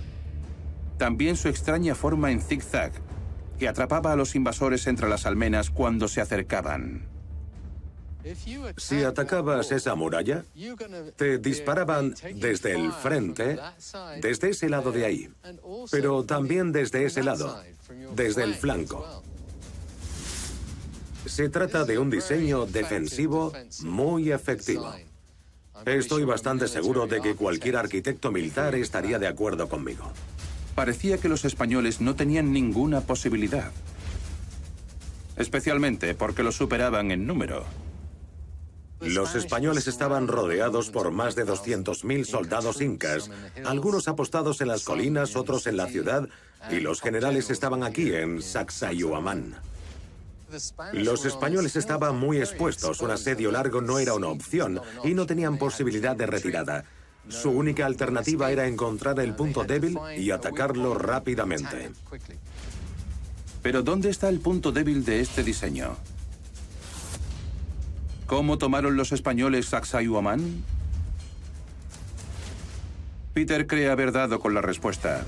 también 0.98 1.36
su 1.36 1.48
extraña 1.48 1.94
forma 1.94 2.30
en 2.30 2.40
zigzag, 2.40 2.92
que 3.60 3.68
atrapaba 3.68 4.12
a 4.12 4.16
los 4.16 4.34
invasores 4.34 4.86
entre 4.86 5.06
las 5.06 5.26
almenas 5.26 5.68
cuando 5.68 6.08
se 6.08 6.22
acercaban. 6.22 7.06
Si 8.78 9.02
atacabas 9.02 9.70
esa 9.70 9.94
muralla, 9.94 10.44
te 11.16 11.36
disparaban 11.36 12.14
desde 12.36 12.72
el 12.72 12.90
frente, 12.90 13.58
desde 14.22 14.50
ese 14.50 14.70
lado 14.70 14.92
de 14.92 15.04
ahí, 15.04 15.28
pero 15.90 16.24
también 16.24 16.72
desde 16.72 17.04
ese 17.04 17.22
lado, 17.22 17.62
desde 18.16 18.44
el 18.44 18.54
flanco. 18.54 19.22
Se 21.26 21.50
trata 21.50 21.84
de 21.84 21.98
un 21.98 22.08
diseño 22.08 22.64
defensivo 22.64 23.52
muy 23.82 24.32
efectivo. 24.32 24.90
Estoy 25.84 26.24
bastante 26.24 26.66
seguro 26.66 27.06
de 27.06 27.20
que 27.20 27.34
cualquier 27.34 27.76
arquitecto 27.76 28.32
militar 28.32 28.74
estaría 28.74 29.18
de 29.18 29.26
acuerdo 29.26 29.68
conmigo. 29.68 30.10
Parecía 30.74 31.18
que 31.18 31.28
los 31.28 31.44
españoles 31.44 32.00
no 32.00 32.16
tenían 32.16 32.52
ninguna 32.52 33.00
posibilidad. 33.02 33.70
Especialmente 35.36 36.14
porque 36.14 36.42
los 36.42 36.56
superaban 36.56 37.10
en 37.10 37.26
número. 37.26 37.64
Los 39.00 39.34
españoles 39.34 39.88
estaban 39.88 40.28
rodeados 40.28 40.90
por 40.90 41.10
más 41.10 41.34
de 41.34 41.46
200.000 41.46 42.24
soldados 42.24 42.82
incas, 42.82 43.30
algunos 43.64 44.08
apostados 44.08 44.60
en 44.60 44.68
las 44.68 44.84
colinas, 44.84 45.36
otros 45.36 45.66
en 45.66 45.78
la 45.78 45.86
ciudad, 45.86 46.28
y 46.70 46.80
los 46.80 47.00
generales 47.00 47.48
estaban 47.48 47.82
aquí 47.82 48.12
en 48.12 48.42
Sacsayhuamán. 48.42 49.56
Los 50.92 51.24
españoles 51.24 51.76
estaban 51.76 52.18
muy 52.18 52.38
expuestos, 52.38 53.00
un 53.00 53.10
asedio 53.10 53.50
largo 53.50 53.80
no 53.80 53.98
era 53.98 54.14
una 54.14 54.28
opción 54.28 54.80
y 55.02 55.14
no 55.14 55.24
tenían 55.24 55.56
posibilidad 55.56 56.14
de 56.14 56.26
retirada. 56.26 56.84
Su 57.28 57.50
única 57.50 57.86
alternativa 57.86 58.50
era 58.50 58.66
encontrar 58.66 59.20
el 59.20 59.34
punto 59.34 59.64
débil 59.64 59.98
y 60.16 60.30
atacarlo 60.30 60.94
rápidamente. 60.94 61.90
Pero 63.62 63.82
¿dónde 63.82 64.10
está 64.10 64.28
el 64.28 64.40
punto 64.40 64.72
débil 64.72 65.04
de 65.04 65.20
este 65.20 65.44
diseño? 65.44 65.96
¿Cómo 68.26 68.58
tomaron 68.58 68.96
los 68.96 69.12
españoles 69.12 69.66
Sacsayhuamán? 69.66 70.64
Peter 73.34 73.66
cree 73.66 73.90
haber 73.90 74.12
dado 74.12 74.40
con 74.40 74.54
la 74.54 74.60
respuesta. 74.60 75.24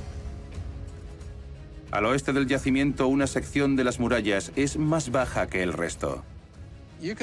Al 1.90 2.06
oeste 2.06 2.32
del 2.32 2.46
yacimiento, 2.46 3.06
una 3.06 3.26
sección 3.26 3.76
de 3.76 3.84
las 3.84 4.00
murallas 4.00 4.50
es 4.56 4.78
más 4.78 5.10
baja 5.10 5.46
que 5.46 5.62
el 5.62 5.72
resto. 5.72 6.24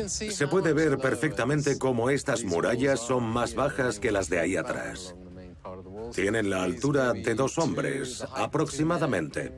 Se 0.09 0.47
puede 0.47 0.73
ver 0.73 0.97
perfectamente 0.97 1.79
cómo 1.79 2.09
estas 2.09 2.43
murallas 2.43 2.99
son 2.99 3.23
más 3.23 3.55
bajas 3.55 3.99
que 3.99 4.11
las 4.11 4.29
de 4.29 4.39
ahí 4.39 4.57
atrás. 4.57 5.15
Tienen 6.13 6.49
la 6.49 6.63
altura 6.63 7.13
de 7.13 7.33
dos 7.33 7.57
hombres, 7.57 8.25
aproximadamente, 8.35 9.53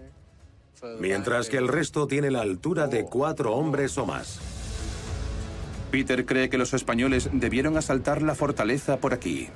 mientras 0.99 1.49
que 1.49 1.57
el 1.57 1.67
resto 1.67 2.05
tiene 2.05 2.29
la 2.29 2.41
altura 2.41 2.87
de 2.87 3.05
cuatro 3.05 3.53
hombres 3.55 3.97
o 3.97 4.05
más. 4.05 4.39
Peter 5.89 6.25
cree 6.25 6.49
que 6.49 6.57
los 6.57 6.73
españoles 6.73 7.29
debieron 7.33 7.75
asaltar 7.75 8.21
la 8.21 8.35
fortaleza 8.35 8.97
por 8.97 9.13
aquí. 9.13 9.49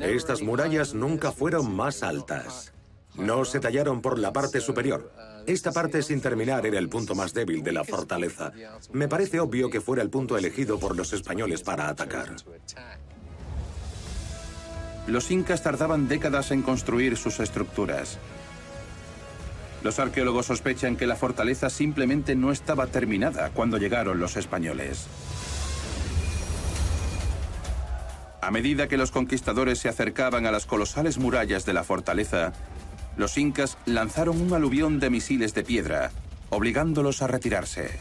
Estas 0.00 0.42
murallas 0.42 0.94
nunca 0.94 1.32
fueron 1.32 1.74
más 1.74 2.02
altas. 2.02 2.72
No 3.16 3.44
se 3.44 3.60
tallaron 3.60 4.00
por 4.00 4.18
la 4.18 4.32
parte 4.32 4.60
superior. 4.60 5.12
Esta 5.46 5.72
parte 5.72 6.02
sin 6.02 6.20
terminar 6.20 6.66
era 6.66 6.78
el 6.78 6.88
punto 6.88 7.14
más 7.14 7.34
débil 7.34 7.62
de 7.62 7.72
la 7.72 7.84
fortaleza. 7.84 8.52
Me 8.92 9.08
parece 9.08 9.40
obvio 9.40 9.68
que 9.68 9.80
fuera 9.80 10.02
el 10.02 10.10
punto 10.10 10.38
elegido 10.38 10.78
por 10.78 10.96
los 10.96 11.12
españoles 11.12 11.62
para 11.62 11.88
atacar. 11.88 12.34
Los 15.06 15.30
incas 15.30 15.62
tardaban 15.62 16.08
décadas 16.08 16.50
en 16.50 16.62
construir 16.62 17.16
sus 17.18 17.40
estructuras. 17.40 18.18
Los 19.82 19.98
arqueólogos 19.98 20.46
sospechan 20.46 20.96
que 20.96 21.06
la 21.06 21.16
fortaleza 21.16 21.68
simplemente 21.68 22.34
no 22.34 22.50
estaba 22.50 22.86
terminada 22.86 23.50
cuando 23.50 23.76
llegaron 23.76 24.18
los 24.18 24.38
españoles. 24.38 25.06
A 28.40 28.50
medida 28.50 28.88
que 28.88 28.96
los 28.96 29.10
conquistadores 29.10 29.78
se 29.78 29.90
acercaban 29.90 30.46
a 30.46 30.50
las 30.50 30.64
colosales 30.64 31.18
murallas 31.18 31.66
de 31.66 31.74
la 31.74 31.84
fortaleza, 31.84 32.52
los 33.16 33.38
incas 33.38 33.78
lanzaron 33.86 34.40
un 34.40 34.52
aluvión 34.54 34.98
de 34.98 35.10
misiles 35.10 35.54
de 35.54 35.62
piedra, 35.62 36.10
obligándolos 36.50 37.22
a 37.22 37.26
retirarse. 37.26 37.98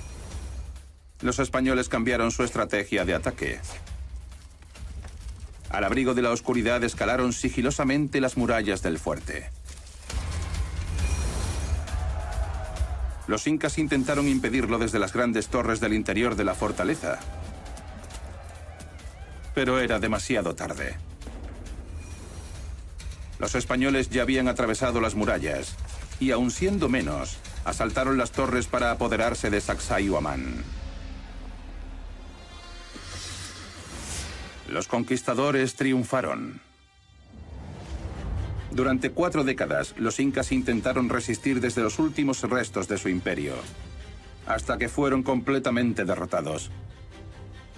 Los 1.21 1.39
españoles 1.39 1.89
cambiaron 1.89 2.31
su 2.31 2.43
estrategia 2.43 3.05
de 3.05 3.13
ataque. 3.13 3.59
Al 5.69 5.83
abrigo 5.83 6.13
de 6.13 6.21
la 6.21 6.31
oscuridad 6.31 6.83
escalaron 6.83 7.33
sigilosamente 7.33 8.21
las 8.21 8.37
murallas 8.37 8.83
del 8.83 8.99
fuerte. 8.99 9.49
Los 13.27 13.47
incas 13.47 13.77
intentaron 13.77 14.27
impedirlo 14.27 14.77
desde 14.77 14.99
las 14.99 15.13
grandes 15.13 15.47
torres 15.47 15.79
del 15.79 15.93
interior 15.93 16.35
de 16.35 16.43
la 16.43 16.55
fortaleza, 16.55 17.19
pero 19.55 19.79
era 19.79 19.99
demasiado 19.99 20.55
tarde. 20.55 20.97
Los 23.43 23.55
españoles 23.55 24.09
ya 24.09 24.21
habían 24.21 24.47
atravesado 24.47 25.01
las 25.01 25.15
murallas 25.15 25.75
y, 26.17 26.31
aun 26.31 26.49
siendo 26.49 26.87
menos, 26.87 27.39
asaltaron 27.65 28.17
las 28.17 28.31
torres 28.31 28.67
para 28.67 28.89
apoderarse 28.89 29.49
de 29.49 29.59
Sacsayhuamán. 29.59 30.63
Los 34.69 34.87
conquistadores 34.87 35.75
triunfaron. 35.75 36.61
Durante 38.71 39.11
cuatro 39.11 39.43
décadas, 39.43 39.93
los 39.97 40.21
incas 40.21 40.53
intentaron 40.53 41.09
resistir 41.09 41.59
desde 41.59 41.81
los 41.81 41.99
últimos 41.99 42.43
restos 42.43 42.87
de 42.87 42.97
su 42.97 43.09
imperio, 43.09 43.55
hasta 44.47 44.77
que 44.77 44.87
fueron 44.87 45.21
completamente 45.21 46.05
derrotados 46.05 46.71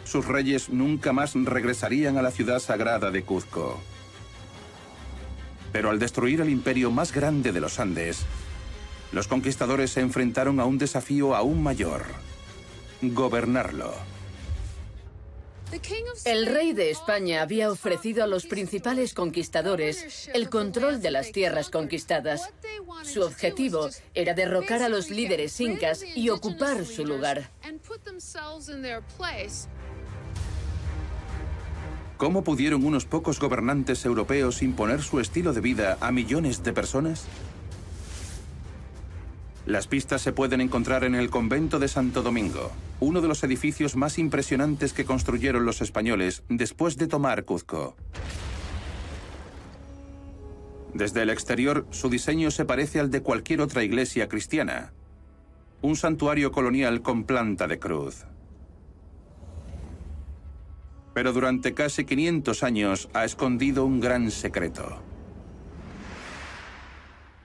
sus 0.03 0.27
reyes 0.27 0.69
nunca 0.69 1.13
más 1.13 1.33
regresarían 1.33 2.17
a 2.17 2.21
la 2.21 2.29
ciudad 2.29 2.59
sagrada 2.59 3.09
de 3.09 3.23
Cuzco. 3.23 3.81
Pero 5.75 5.89
al 5.89 5.99
destruir 5.99 6.39
el 6.39 6.47
imperio 6.47 6.89
más 6.89 7.11
grande 7.11 7.51
de 7.51 7.59
los 7.59 7.81
Andes, 7.81 8.21
los 9.11 9.27
conquistadores 9.27 9.91
se 9.91 9.99
enfrentaron 9.99 10.61
a 10.61 10.65
un 10.65 10.77
desafío 10.77 11.35
aún 11.35 11.61
mayor, 11.61 12.05
gobernarlo. 13.01 13.93
El 16.23 16.45
rey 16.45 16.71
de 16.71 16.91
España 16.91 17.41
había 17.41 17.69
ofrecido 17.69 18.23
a 18.23 18.27
los 18.27 18.45
principales 18.45 19.13
conquistadores 19.13 20.29
el 20.33 20.49
control 20.49 21.01
de 21.01 21.11
las 21.11 21.33
tierras 21.33 21.69
conquistadas. 21.69 22.53
Su 23.03 23.23
objetivo 23.23 23.89
era 24.13 24.33
derrocar 24.33 24.81
a 24.81 24.87
los 24.87 25.09
líderes 25.09 25.59
incas 25.59 26.05
y 26.15 26.29
ocupar 26.29 26.85
su 26.85 27.05
lugar. 27.05 27.49
¿Cómo 32.17 32.45
pudieron 32.45 32.85
unos 32.85 33.05
pocos 33.05 33.41
gobernantes 33.41 34.05
europeos 34.05 34.61
imponer 34.61 35.01
su 35.01 35.19
estilo 35.19 35.51
de 35.51 35.59
vida 35.59 35.97
a 35.99 36.13
millones 36.13 36.63
de 36.63 36.71
personas? 36.71 37.25
Las 39.65 39.87
pistas 39.87 40.21
se 40.21 40.31
pueden 40.31 40.61
encontrar 40.61 41.03
en 41.03 41.13
el 41.13 41.29
convento 41.29 41.77
de 41.77 41.89
Santo 41.89 42.21
Domingo, 42.21 42.71
uno 43.01 43.19
de 43.19 43.27
los 43.27 43.43
edificios 43.43 43.97
más 43.97 44.17
impresionantes 44.17 44.93
que 44.93 45.03
construyeron 45.03 45.65
los 45.65 45.81
españoles 45.81 46.43
después 46.47 46.97
de 46.97 47.07
tomar 47.07 47.43
Cuzco. 47.43 47.97
Desde 50.93 51.23
el 51.23 51.29
exterior, 51.29 51.85
su 51.89 52.09
diseño 52.09 52.49
se 52.49 52.63
parece 52.63 53.01
al 53.01 53.11
de 53.11 53.21
cualquier 53.21 53.59
otra 53.59 53.83
iglesia 53.83 54.29
cristiana. 54.29 54.93
Un 55.81 55.97
santuario 55.97 56.53
colonial 56.53 57.01
con 57.01 57.25
planta 57.25 57.67
de 57.67 57.77
cruz 57.77 58.25
pero 61.15 61.31
durante 61.31 61.73
casi 61.73 62.03
500 62.03 62.61
años 62.61 63.09
ha 63.13 63.23
escondido 63.23 63.85
un 63.85 64.01
gran 64.01 64.29
secreto. 64.31 65.01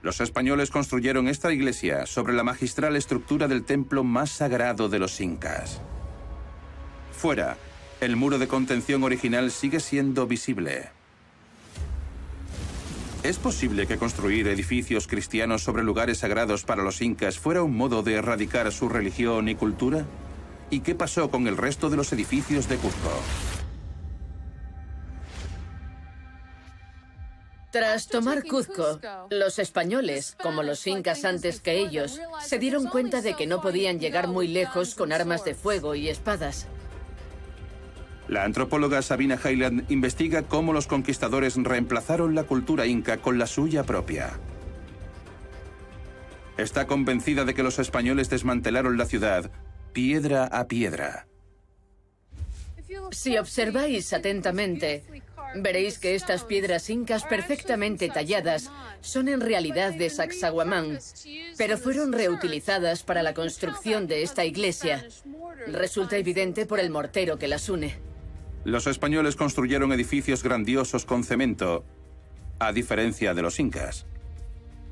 Los 0.01 0.19
españoles 0.19 0.69
construyeron 0.69 1.29
esta 1.29 1.53
iglesia 1.53 2.05
sobre 2.05 2.33
la 2.33 2.43
magistral 2.43 2.97
estructura 2.97 3.47
del 3.47 3.63
templo 3.63 4.03
más 4.03 4.29
sagrado 4.29 4.89
de 4.89 4.99
los 4.99 5.21
incas. 5.21 5.79
Fuera, 7.13 7.55
el 8.01 8.17
muro 8.17 8.39
de 8.39 8.49
contención 8.49 9.03
original 9.03 9.51
sigue 9.51 9.79
siendo 9.79 10.27
visible. 10.27 10.89
¿Es 13.23 13.39
posible 13.39 13.87
que 13.87 13.97
construir 13.97 14.49
edificios 14.49 15.07
cristianos 15.07 15.63
sobre 15.63 15.83
lugares 15.83 16.17
sagrados 16.17 16.65
para 16.65 16.83
los 16.83 17.01
incas 17.01 17.39
fuera 17.39 17.63
un 17.63 17.77
modo 17.77 18.03
de 18.03 18.15
erradicar 18.15 18.69
su 18.73 18.89
religión 18.89 19.47
y 19.47 19.55
cultura? 19.55 20.05
¿Y 20.69 20.81
qué 20.81 20.93
pasó 20.93 21.31
con 21.31 21.47
el 21.47 21.55
resto 21.55 21.89
de 21.89 21.95
los 21.95 22.11
edificios 22.11 22.67
de 22.67 22.75
Cuzco? 22.75 23.60
Tras 27.71 28.07
tomar 28.07 28.43
Cuzco, 28.43 28.99
los 29.29 29.57
españoles, 29.57 30.35
como 30.41 30.61
los 30.61 30.85
incas 30.87 31.23
antes 31.23 31.61
que 31.61 31.79
ellos, 31.79 32.19
se 32.43 32.59
dieron 32.59 32.87
cuenta 32.87 33.21
de 33.21 33.33
que 33.33 33.47
no 33.47 33.61
podían 33.61 33.99
llegar 33.99 34.27
muy 34.27 34.49
lejos 34.49 34.93
con 34.93 35.13
armas 35.13 35.45
de 35.45 35.55
fuego 35.55 35.95
y 35.95 36.09
espadas. 36.09 36.67
La 38.27 38.43
antropóloga 38.43 39.01
Sabina 39.01 39.39
Highland 39.41 39.89
investiga 39.89 40.43
cómo 40.43 40.73
los 40.73 40.87
conquistadores 40.87 41.55
reemplazaron 41.55 42.35
la 42.35 42.43
cultura 42.43 42.85
inca 42.85 43.17
con 43.17 43.37
la 43.37 43.47
suya 43.47 43.83
propia. 43.83 44.31
Está 46.57 46.87
convencida 46.87 47.45
de 47.45 47.53
que 47.53 47.63
los 47.63 47.79
españoles 47.79 48.29
desmantelaron 48.29 48.97
la 48.97 49.05
ciudad 49.05 49.49
piedra 49.93 50.45
a 50.45 50.67
piedra. 50.67 51.27
Si 53.11 53.37
observáis 53.37 54.13
atentamente, 54.13 55.03
Veréis 55.55 55.99
que 55.99 56.15
estas 56.15 56.43
piedras 56.43 56.89
incas 56.89 57.25
perfectamente 57.25 58.09
talladas 58.09 58.71
son 59.01 59.27
en 59.27 59.41
realidad 59.41 59.93
de 59.93 60.09
Sacsayhuamán, 60.09 60.99
pero 61.57 61.77
fueron 61.77 62.13
reutilizadas 62.13 63.03
para 63.03 63.21
la 63.21 63.33
construcción 63.33 64.07
de 64.07 64.23
esta 64.23 64.45
iglesia. 64.45 65.05
Resulta 65.67 66.17
evidente 66.17 66.65
por 66.65 66.79
el 66.79 66.89
mortero 66.89 67.37
que 67.37 67.47
las 67.47 67.67
une. 67.69 67.95
Los 68.63 68.87
españoles 68.87 69.35
construyeron 69.35 69.91
edificios 69.91 70.43
grandiosos 70.43 71.05
con 71.05 71.23
cemento, 71.23 71.83
a 72.59 72.71
diferencia 72.71 73.33
de 73.33 73.41
los 73.41 73.59
incas. 73.59 74.05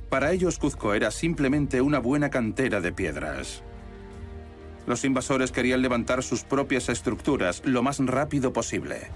Para 0.09 0.31
ellos 0.31 0.57
Cuzco 0.57 0.93
era 0.93 1.11
simplemente 1.11 1.81
una 1.81 1.99
buena 1.99 2.29
cantera 2.29 2.81
de 2.81 2.91
piedras. 2.91 3.63
Los 4.87 5.05
invasores 5.05 5.51
querían 5.51 5.83
levantar 5.83 6.23
sus 6.23 6.43
propias 6.43 6.89
estructuras 6.89 7.61
lo 7.63 7.83
más 7.83 7.99
rápido 7.99 8.51
posible 8.51 9.09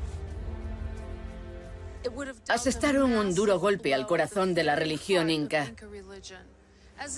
asestaron 2.47 3.13
un 3.13 3.33
duro 3.33 3.59
golpe 3.59 3.93
al 3.93 4.07
corazón 4.07 4.53
de 4.53 4.63
la 4.63 4.75
religión 4.75 5.29
inca. 5.29 5.73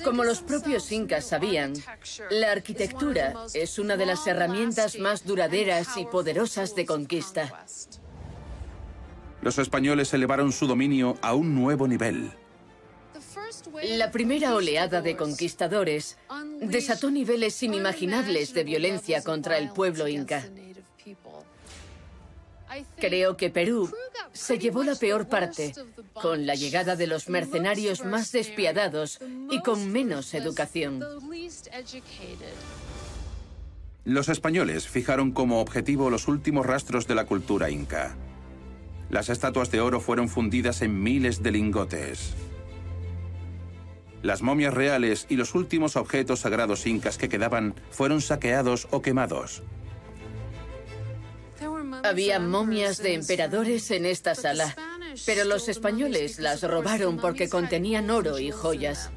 Como 0.04 0.24
los 0.24 0.42
propios 0.42 0.92
incas 0.92 1.26
sabían, 1.26 1.74
la 2.30 2.52
arquitectura 2.52 3.34
es 3.54 3.78
una 3.78 3.98
de 3.98 4.06
las 4.06 4.26
herramientas 4.26 4.98
más 5.00 5.26
duraderas 5.26 5.98
y 5.98 6.06
poderosas 6.06 6.76
de 6.76 6.86
conquista. 6.86 7.66
Los 9.42 9.60
españoles 9.60 10.14
elevaron 10.14 10.52
su 10.52 10.66
dominio 10.66 11.18
a 11.22 11.36
un 11.36 11.54
nuevo 11.54 11.88
nivel. 11.88 12.32
La 13.84 14.12
primera 14.12 14.56
oleada 14.56 15.02
de 15.02 15.16
conquistadores 15.16 16.18
desató 16.62 17.12
niveles 17.12 17.62
inimaginables 17.62 18.54
de 18.54 18.64
violencia 18.64 19.22
contra 19.24 19.58
el 19.58 19.70
pueblo 19.70 20.08
inca. 20.08 20.44
Creo 23.00 23.38
que 23.38 23.50
Perú 23.50 23.92
se 24.34 24.60
llevó 24.60 24.84
la 24.84 24.96
peor 24.96 25.28
parte, 25.28 25.74
con 26.14 26.46
la 26.46 26.56
llegada 26.56 26.96
de 26.96 27.08
los 27.08 27.30
mercenarios 27.30 28.04
más 28.04 28.32
despiadados 28.32 29.20
y 29.50 29.62
con 29.62 29.92
menos 29.92 30.34
educación. 30.34 31.04
Los 34.04 34.30
españoles 34.30 34.88
fijaron 34.88 35.32
como 35.32 35.62
objetivo 35.62 36.10
los 36.10 36.28
últimos 36.28 36.66
rastros 36.66 37.08
de 37.08 37.16
la 37.16 37.26
cultura 37.26 37.70
inca. 37.70 38.16
Las 39.10 39.30
estatuas 39.30 39.72
de 39.72 39.82
oro 39.82 40.00
fueron 40.00 40.30
fundidas 40.30 40.82
en 40.82 41.02
miles 41.02 41.42
de 41.42 41.52
lingotes. 41.52 42.34
Las 44.22 44.42
momias 44.42 44.74
reales 44.74 45.28
y 45.30 45.36
los 45.36 45.54
últimos 45.54 45.96
objetos 45.96 46.40
sagrados 46.42 46.88
incas 46.88 47.18
que 47.18 47.30
quedaban 47.30 47.76
fueron 47.92 48.22
saqueados 48.22 48.88
o 48.92 49.02
quemados. 49.02 49.62
Había 52.06 52.40
momias 52.40 53.02
de 53.02 53.14
emperadores 53.14 53.90
en 53.90 54.06
esta 54.06 54.36
sala, 54.36 54.76
pero 55.26 55.44
los 55.44 55.68
españoles 55.70 56.40
las 56.40 56.62
robaron 56.62 57.18
porque 57.18 57.50
contenían 57.50 58.12
oro 58.12 58.38
y 58.38 58.52
joyas. 58.52 59.10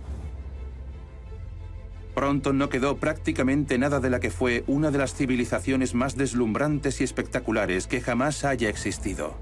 Pronto 2.15 2.53
no 2.53 2.69
quedó 2.69 2.97
prácticamente 2.97 3.79
nada 3.79 4.01
de 4.01 4.11
la 4.11 4.21
que 4.21 4.31
fue 4.31 4.65
una 4.67 4.91
de 4.91 4.99
las 4.99 5.15
civilizaciones 5.15 5.95
más 5.95 6.17
deslumbrantes 6.17 7.01
y 7.01 7.05
espectaculares 7.05 7.87
que 7.87 8.01
jamás 8.01 8.45
haya 8.45 8.69
existido. 8.69 9.37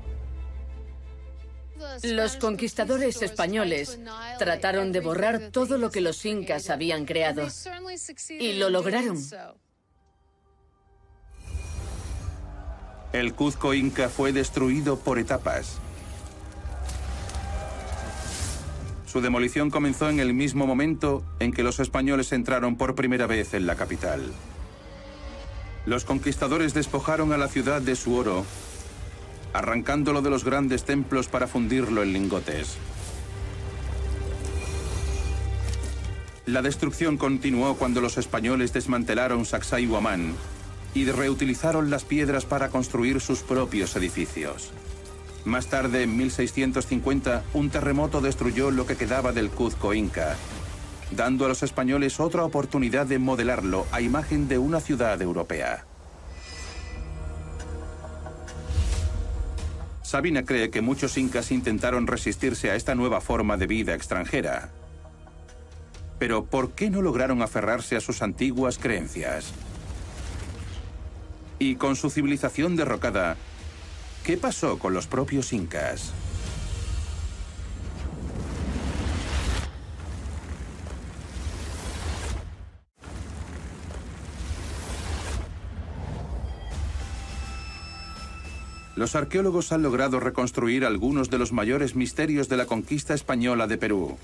Los 2.03 2.37
conquistadores 2.37 3.23
españoles 3.23 3.99
trataron 4.39 4.93
de 4.93 5.01
borrar 5.01 5.51
todo 5.51 5.79
lo 5.79 5.91
que 5.91 6.01
los 6.01 6.25
incas 6.27 6.69
habían 6.69 7.05
creado. 7.07 7.49
Y 8.29 8.55
lo 8.55 8.71
lograron. 8.71 9.19
El 13.13 13.35
Cuzco 13.35 13.73
inca 13.73 14.09
fue 14.09 14.33
destruido 14.33 14.99
por 14.99 15.19
etapas. 15.19 15.79
Su 19.07 19.21
demolición 19.21 19.71
comenzó 19.71 20.11
en 20.11 20.21
el 20.21 20.35
mismo 20.35 20.67
momento 20.67 21.23
en 21.39 21.53
que 21.53 21.63
los 21.63 21.81
españoles 21.81 22.33
entraron 22.33 22.77
por 22.77 22.95
primera 22.95 23.27
vez 23.27 23.55
en 23.55 23.67
la 23.67 23.77
capital. 23.77 24.33
Los 25.87 26.05
conquistadores 26.05 26.75
despojaron 26.75 27.33
a 27.33 27.39
la 27.39 27.49
ciudad 27.49 27.81
de 27.81 27.97
su 27.97 28.15
oro, 28.15 28.45
arrancándolo 29.53 30.21
de 30.21 30.31
los 30.31 30.45
grandes 30.45 30.85
templos 30.85 31.29
para 31.29 31.47
fundirlo 31.47 32.03
en 32.03 32.13
lingotes. 32.13 32.77
La 36.45 36.61
destrucción 36.61 37.17
continuó 37.17 37.77
cuando 37.77 38.01
los 38.01 38.19
españoles 38.19 38.73
desmantelaron 38.73 39.47
Sacsayhuamán 39.47 40.35
y 40.97 41.05
reutilizaron 41.05 41.91
las 41.91 42.05
piedras 42.05 42.47
para 42.47 42.71
construir 42.71 43.21
sus 43.21 43.41
propios 43.41 43.95
edificios. 43.97 44.73
Más 45.45 45.67
tarde, 45.67 46.05
en 46.05 46.17
1650, 46.17 47.45
un 47.53 47.69
terremoto 47.69 48.23
destruyó 48.23 48.71
lo 48.71 48.87
que 48.87 48.97
quedaba 48.97 49.33
del 49.33 49.51
Cuzco 49.51 49.93
Inca, 49.93 50.37
dando 51.11 51.45
a 51.45 51.49
los 51.49 51.63
españoles 51.63 52.19
otra 52.19 52.45
oportunidad 52.45 53.05
de 53.07 53.19
modelarlo 53.19 53.87
a 53.93 54.01
imagen 54.01 54.49
de 54.49 54.57
una 54.57 54.81
ciudad 54.81 55.21
europea. 55.21 55.85
Sabina 60.03 60.45
cree 60.47 60.71
que 60.71 60.81
muchos 60.81 61.19
incas 61.19 61.51
intentaron 61.51 62.07
resistirse 62.07 62.71
a 62.71 62.75
esta 62.75 62.95
nueva 62.95 63.21
forma 63.21 63.59
de 63.59 63.67
vida 63.67 63.95
extranjera. 63.95 64.71
Pero 66.19 66.47
¿por 66.47 66.71
qué 66.71 66.89
no 66.89 67.03
lograron 67.03 67.43
aferrarse 67.43 67.97
a 67.97 68.01
sus 68.01 68.23
antiguas 68.23 68.79
creencias? 68.79 69.53
Y 71.59 71.77
con 71.77 71.97
su 71.97 72.11
civilización 72.11 72.77
derrocada, 72.77 73.37
¿Qué 74.27 74.37
pasó 74.37 74.77
con 74.81 74.93
los 74.93 75.07
propios 75.07 75.53
incas? 75.53 76.13
Los 88.97 89.15
arqueólogos 89.15 89.71
han 89.71 89.85
logrado 89.85 90.19
reconstruir 90.19 90.85
algunos 90.85 91.31
de 91.31 91.39
los 91.39 91.53
mayores 91.53 91.95
misterios 91.95 92.49
de 92.49 92.57
la 92.57 92.67
conquista 92.67 93.15
española 93.15 93.69
de 93.69 93.79
Perú, 93.79 94.19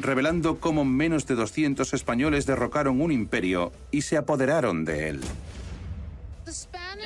revelando 0.00 0.58
cómo 0.58 0.84
menos 0.84 1.28
de 1.28 1.36
200 1.36 1.94
españoles 1.94 2.44
derrocaron 2.44 3.00
un 3.00 3.12
imperio 3.12 3.70
y 3.92 4.02
se 4.02 4.16
apoderaron 4.16 4.84
de 4.84 5.10
él. 5.10 5.20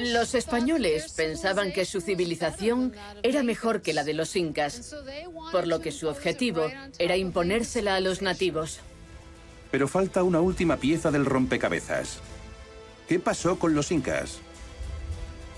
Los 0.00 0.34
españoles 0.34 1.12
pensaban 1.12 1.72
que 1.72 1.84
su 1.84 2.00
civilización 2.00 2.92
era 3.22 3.42
mejor 3.42 3.82
que 3.82 3.92
la 3.92 4.04
de 4.04 4.14
los 4.14 4.36
incas, 4.36 4.94
por 5.50 5.66
lo 5.66 5.80
que 5.80 5.92
su 5.92 6.08
objetivo 6.08 6.66
era 6.98 7.16
imponérsela 7.16 7.96
a 7.96 8.00
los 8.00 8.22
nativos. 8.22 8.80
Pero 9.70 9.88
falta 9.88 10.22
una 10.22 10.40
última 10.40 10.76
pieza 10.76 11.10
del 11.10 11.26
rompecabezas. 11.26 12.20
¿Qué 13.08 13.18
pasó 13.18 13.58
con 13.58 13.74
los 13.74 13.90
incas? 13.92 14.38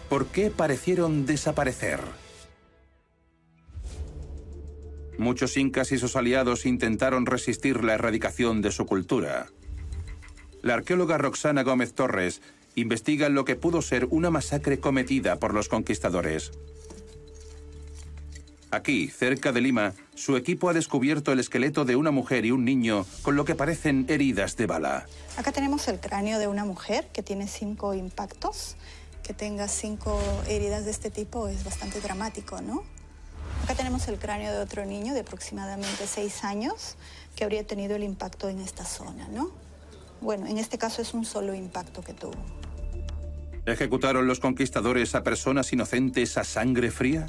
¿Por 0.09 0.27
qué 0.27 0.51
parecieron 0.51 1.27
desaparecer? 1.27 2.01
Muchos 5.17 5.57
incas 5.57 5.93
y 5.93 5.99
sus 5.99 6.17
aliados 6.17 6.67
intentaron 6.67 7.27
resistir 7.27 7.85
la 7.85 7.95
erradicación 7.95 8.63
de 8.63 8.73
su 8.73 8.85
cultura. 8.85 9.47
La 10.61 10.75
arqueóloga 10.75 11.19
Roxana 11.19 11.63
Gómez 11.63 11.95
Torres 11.95 12.43
investiga 12.75 13.29
lo 13.29 13.45
que 13.45 13.57
pudo 13.57 13.83
ser 13.83 14.07
una 14.11 14.31
masacre 14.31 14.81
cometida 14.81 15.39
por 15.39 15.55
los 15.55 15.69
conquistadores. 15.69 16.53
Aquí, 18.71 19.09
cerca 19.09 19.53
de 19.53 19.61
Lima, 19.61 19.93
su 20.17 20.37
equipo 20.37 20.69
ha 20.69 20.73
descubierto 20.73 21.31
el 21.31 21.39
esqueleto 21.39 21.85
de 21.85 21.95
una 21.95 22.11
mujer 22.11 22.45
y 22.45 22.51
un 22.51 22.65
niño 22.65 23.07
con 23.23 23.37
lo 23.37 23.45
que 23.45 23.55
parecen 23.55 24.05
heridas 24.09 24.57
de 24.57 24.67
bala. 24.67 25.07
Acá 25.37 25.53
tenemos 25.53 25.87
el 25.87 26.01
cráneo 26.01 26.41
de 26.41 26.49
una 26.49 26.65
mujer 26.65 27.09
que 27.13 27.23
tiene 27.23 27.47
cinco 27.47 27.95
impactos. 27.95 28.77
Que 29.23 29.33
tenga 29.33 29.69
cinco 29.69 30.21
heridas 30.49 30.85
de 30.85 30.91
este 30.91 31.11
tipo 31.11 31.49
es 31.49 31.65
bastante 31.65 32.01
dramático, 32.01 32.61
¿no? 32.61 32.83
Acá 33.63 33.75
tenemos 33.75 34.07
el 34.09 34.19
cráneo 34.19 34.53
de 34.53 34.59
otro 34.59 34.85
niño 34.85 35.15
de 35.15 35.21
aproximadamente 35.21 36.07
seis 36.07 36.45
años 36.45 36.97
que 37.35 37.45
habría 37.45 37.67
tenido 37.67 37.97
el 37.97 38.03
impacto 38.03 38.51
en 38.51 38.61
esta 38.61 38.85
zona, 38.85 39.27
¿no? 39.29 39.51
Bueno, 40.25 40.47
en 40.47 40.57
este 40.57 40.79
caso 40.79 41.03
es 41.03 41.13
un 41.13 41.27
solo 41.27 41.55
impacto 41.55 42.01
que 42.01 42.15
tuvo. 42.15 42.33
¿Ejecutaron 43.67 44.27
los 44.27 44.41
conquistadores 44.41 45.15
a 45.15 45.23
personas 45.23 45.71
inocentes 45.75 46.39
a 46.39 46.45
sangre 46.45 46.91
fría? 46.91 47.27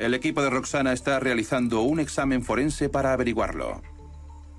El 0.00 0.12
equipo 0.12 0.42
de 0.42 0.50
Roxana 0.50 0.92
está 0.92 1.20
realizando 1.20 1.82
un 1.82 2.00
examen 2.00 2.42
forense 2.42 2.88
para 2.88 3.12
averiguarlo. 3.12 3.80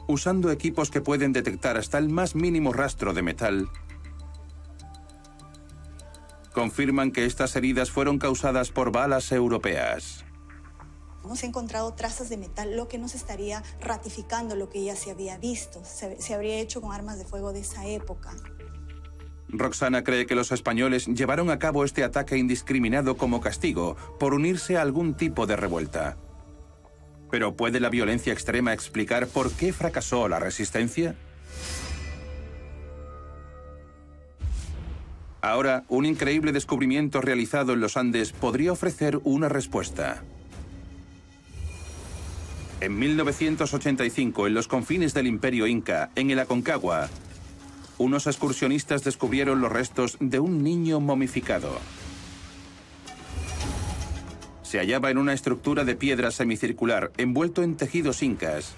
Usando 0.07 0.49
equipos 0.49 0.91
que 0.91 1.01
pueden 1.01 1.33
detectar 1.33 1.75
hasta 1.75 1.97
el 1.97 2.07
más 2.07 2.35
mínimo 2.35 2.71
rastro 2.71 3.13
de 3.13 3.23
metal, 3.23 3.69
confirman 6.53 7.11
que 7.11 7.25
estas 7.25 7.57
heridas 7.57 7.91
fueron 7.91 8.17
causadas 8.17 8.71
por 8.71 8.93
balas 8.93 9.29
europeas. 9.33 10.23
Hemos 11.23 11.43
encontrado 11.43 11.93
trazas 11.93 12.29
de 12.29 12.37
metal, 12.37 12.75
lo 12.75 12.87
que 12.87 12.97
nos 12.97 13.15
estaría 13.15 13.63
ratificando 13.79 14.55
lo 14.55 14.69
que 14.69 14.83
ya 14.83 14.95
se 14.95 15.11
había 15.11 15.37
visto. 15.37 15.83
Se, 15.85 16.21
se 16.21 16.33
habría 16.33 16.59
hecho 16.59 16.81
con 16.81 16.93
armas 16.93 17.17
de 17.19 17.25
fuego 17.25 17.53
de 17.53 17.59
esa 17.59 17.85
época. 17.85 18.31
Roxana 19.49 20.03
cree 20.03 20.25
que 20.25 20.35
los 20.35 20.51
españoles 20.51 21.07
llevaron 21.07 21.49
a 21.49 21.59
cabo 21.59 21.83
este 21.83 22.03
ataque 22.03 22.37
indiscriminado 22.37 23.17
como 23.17 23.41
castigo 23.41 23.97
por 24.19 24.33
unirse 24.33 24.77
a 24.77 24.81
algún 24.81 25.15
tipo 25.15 25.45
de 25.45 25.57
revuelta. 25.57 26.17
¿Pero 27.29 27.55
puede 27.55 27.79
la 27.79 27.89
violencia 27.89 28.33
extrema 28.33 28.73
explicar 28.73 29.27
por 29.27 29.51
qué 29.51 29.73
fracasó 29.73 30.27
la 30.27 30.39
resistencia? 30.39 31.15
Ahora, 35.41 35.85
un 35.89 36.05
increíble 36.05 36.51
descubrimiento 36.51 37.19
realizado 37.19 37.73
en 37.73 37.81
los 37.81 37.97
Andes 37.97 38.31
podría 38.31 38.71
ofrecer 38.71 39.19
una 39.23 39.49
respuesta. 39.49 40.23
En 42.81 42.97
1985, 42.97 44.47
en 44.47 44.55
los 44.55 44.67
confines 44.67 45.13
del 45.13 45.27
Imperio 45.27 45.67
Inca, 45.67 46.09
en 46.15 46.31
el 46.31 46.39
Aconcagua, 46.39 47.09
unos 47.99 48.25
excursionistas 48.25 49.03
descubrieron 49.03 49.61
los 49.61 49.71
restos 49.71 50.17
de 50.19 50.39
un 50.39 50.63
niño 50.63 50.99
momificado. 50.99 51.77
Se 54.63 54.79
hallaba 54.79 55.11
en 55.11 55.19
una 55.19 55.33
estructura 55.33 55.83
de 55.83 55.95
piedra 55.95 56.31
semicircular 56.31 57.11
envuelto 57.17 57.61
en 57.61 57.75
tejidos 57.77 58.23
incas 58.23 58.73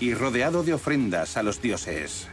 y 0.00 0.14
rodeado 0.14 0.64
de 0.64 0.74
ofrendas 0.74 1.36
a 1.36 1.44
los 1.44 1.62
dioses. 1.62 2.26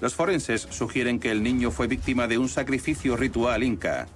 Los 0.00 0.16
forenses 0.16 0.66
sugieren 0.70 1.20
que 1.20 1.30
el 1.30 1.44
niño 1.44 1.70
fue 1.70 1.86
víctima 1.86 2.26
de 2.26 2.38
un 2.38 2.48
sacrificio 2.48 3.16
ritual 3.16 3.62
inca. 3.62 4.08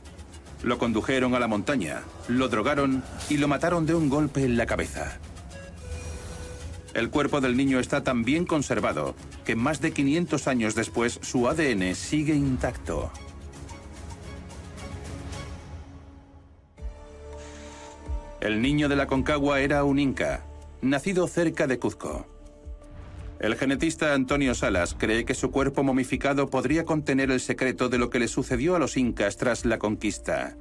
Lo 0.62 0.78
condujeron 0.78 1.34
a 1.34 1.38
la 1.38 1.48
montaña, 1.48 2.02
lo 2.28 2.48
drogaron 2.48 3.02
y 3.28 3.38
lo 3.38 3.48
mataron 3.48 3.86
de 3.86 3.94
un 3.94 4.08
golpe 4.08 4.44
en 4.44 4.56
la 4.56 4.66
cabeza. 4.66 5.18
El 6.92 7.08
cuerpo 7.08 7.40
del 7.40 7.56
niño 7.56 7.78
está 7.78 8.02
tan 8.02 8.24
bien 8.24 8.44
conservado 8.44 9.14
que 9.44 9.56
más 9.56 9.80
de 9.80 9.92
500 9.92 10.48
años 10.48 10.74
después 10.74 11.18
su 11.22 11.48
ADN 11.48 11.94
sigue 11.94 12.34
intacto. 12.34 13.10
El 18.40 18.60
niño 18.60 18.88
de 18.88 18.96
la 18.96 19.06
Concagua 19.06 19.60
era 19.60 19.84
un 19.84 19.98
inca, 19.98 20.42
nacido 20.82 21.28
cerca 21.28 21.66
de 21.66 21.78
Cuzco. 21.78 22.26
El 23.40 23.56
genetista 23.56 24.12
Antonio 24.12 24.54
Salas 24.54 24.94
cree 24.98 25.24
que 25.24 25.32
su 25.32 25.50
cuerpo 25.50 25.82
momificado 25.82 26.50
podría 26.50 26.84
contener 26.84 27.30
el 27.30 27.40
secreto 27.40 27.88
de 27.88 27.96
lo 27.96 28.10
que 28.10 28.18
le 28.18 28.28
sucedió 28.28 28.76
a 28.76 28.78
los 28.78 28.98
incas 28.98 29.38
tras 29.38 29.64
la 29.64 29.78
conquista. 29.78 30.56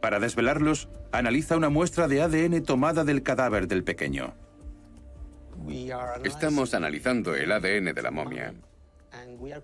Para 0.00 0.20
desvelarlos, 0.20 0.88
analiza 1.10 1.56
una 1.56 1.68
muestra 1.68 2.06
de 2.06 2.22
ADN 2.22 2.62
tomada 2.62 3.02
del 3.02 3.24
cadáver 3.24 3.66
del 3.66 3.82
pequeño. 3.82 4.34
Estamos 6.22 6.74
analizando 6.74 7.34
el 7.34 7.50
ADN 7.50 7.92
de 7.92 8.02
la 8.02 8.12
momia 8.12 8.54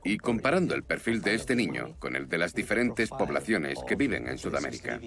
y 0.02 0.18
comparando 0.18 0.74
el 0.74 0.82
perfil 0.82 1.22
de 1.22 1.36
este 1.36 1.54
niño 1.54 1.94
con 2.00 2.16
el 2.16 2.28
de 2.28 2.38
las 2.38 2.54
diferentes 2.54 3.08
poblaciones 3.10 3.78
que 3.86 3.94
viven 3.94 4.26
en 4.26 4.38
Sudamérica. 4.38 4.98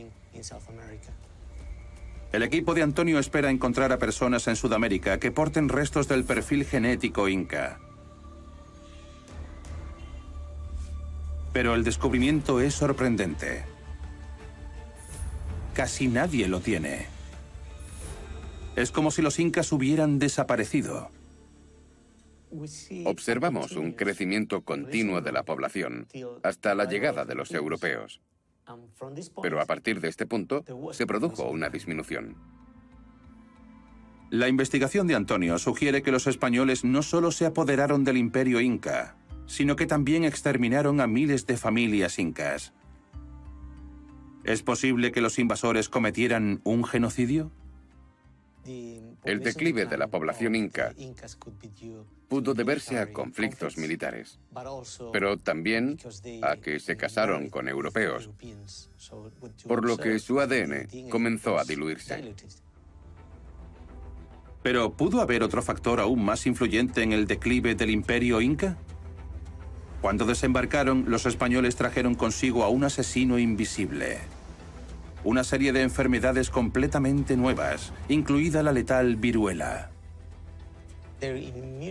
El 2.36 2.44
equipo 2.44 2.74
de 2.74 2.82
Antonio 2.82 3.18
espera 3.18 3.50
encontrar 3.50 3.94
a 3.94 3.98
personas 3.98 4.50
en 4.50 4.58
Sudamérica 4.58 5.22
que 5.22 5.32
porten 5.32 5.70
restos 5.70 6.10
del 6.10 6.26
perfil 6.26 6.66
genético 6.66 7.30
inca. 7.30 7.80
Pero 11.54 11.76
el 11.76 11.86
descubrimiento 11.86 12.60
es 12.60 12.74
sorprendente. 12.74 13.64
Casi 15.74 16.10
nadie 16.10 16.50
lo 16.50 16.60
tiene. 16.60 17.06
Es 18.76 18.92
como 18.92 19.12
si 19.12 19.22
los 19.22 19.40
incas 19.40 19.72
hubieran 19.72 20.20
desaparecido. 20.20 21.12
Observamos 23.06 23.72
un 23.78 23.94
crecimiento 23.94 24.66
continuo 24.66 25.22
de 25.22 25.32
la 25.32 25.44
población 25.44 26.10
hasta 26.44 26.76
la 26.76 26.84
llegada 26.84 27.24
de 27.24 27.36
los 27.36 27.54
europeos. 27.54 28.20
Pero 29.42 29.62
a 29.62 29.66
partir 29.66 30.02
de 30.02 30.10
este 30.10 30.26
punto 30.26 30.64
se 30.92 31.06
produjo 31.06 31.50
una 31.50 31.70
disminución. 31.70 32.36
La 34.32 34.48
investigación 34.48 35.08
de 35.08 35.16
Antonio 35.16 35.60
sugiere 35.60 36.02
que 36.02 36.12
los 36.12 36.28
españoles 36.28 36.84
no 36.84 37.04
solo 37.04 37.32
se 37.32 37.46
apoderaron 37.46 38.04
del 38.04 38.18
imperio 38.18 38.60
inca, 38.60 39.18
sino 39.46 39.76
que 39.76 39.86
también 39.86 40.24
exterminaron 40.24 41.00
a 41.00 41.08
miles 41.08 41.46
de 41.46 41.58
familias 41.58 42.18
incas. 42.18 42.74
¿Es 44.44 44.64
posible 44.64 45.12
que 45.12 45.22
los 45.22 45.40
invasores 45.40 45.90
cometieran 45.90 46.62
un 46.64 46.84
genocidio? 46.84 47.52
El 49.26 49.40
declive 49.40 49.86
de 49.86 49.98
la 49.98 50.08
población 50.08 50.56
inca 50.56 50.94
pudo 52.28 52.54
deberse 52.54 53.00
a 53.00 53.12
conflictos 53.12 53.78
militares, 53.78 54.40
pero 55.12 55.38
también 55.38 55.98
a 56.42 56.56
que 56.58 56.80
se 56.80 56.96
casaron 56.96 57.50
con 57.50 57.68
europeos, 57.68 58.30
por 59.68 59.86
lo 59.86 59.98
que 59.98 60.20
su 60.20 60.40
ADN 60.40 61.10
comenzó 61.10 61.58
a 61.58 61.64
diluirse. 61.64 62.34
Pero 64.64 64.94
¿pudo 64.94 65.22
haber 65.22 65.44
otro 65.44 65.62
factor 65.62 66.00
aún 66.00 66.26
más 66.26 66.48
influyente 66.48 67.04
en 67.04 67.14
el 67.14 67.28
declive 67.28 67.76
del 67.76 67.92
imperio 67.92 68.42
inca? 68.42 68.78
Cuando 70.02 70.26
desembarcaron, 70.26 71.06
los 71.08 71.26
españoles 71.26 71.76
trajeron 71.76 72.16
consigo 72.16 72.64
a 72.64 72.70
un 72.70 72.84
asesino 72.84 73.40
invisible. 73.40 74.20
Una 75.26 75.44
serie 75.44 75.74
de 75.74 75.82
enfermedades 75.82 76.52
completamente 76.52 77.36
nuevas, 77.36 77.92
incluida 78.10 78.62
la 78.62 78.72
letal 78.72 79.16
viruela. 79.16 79.90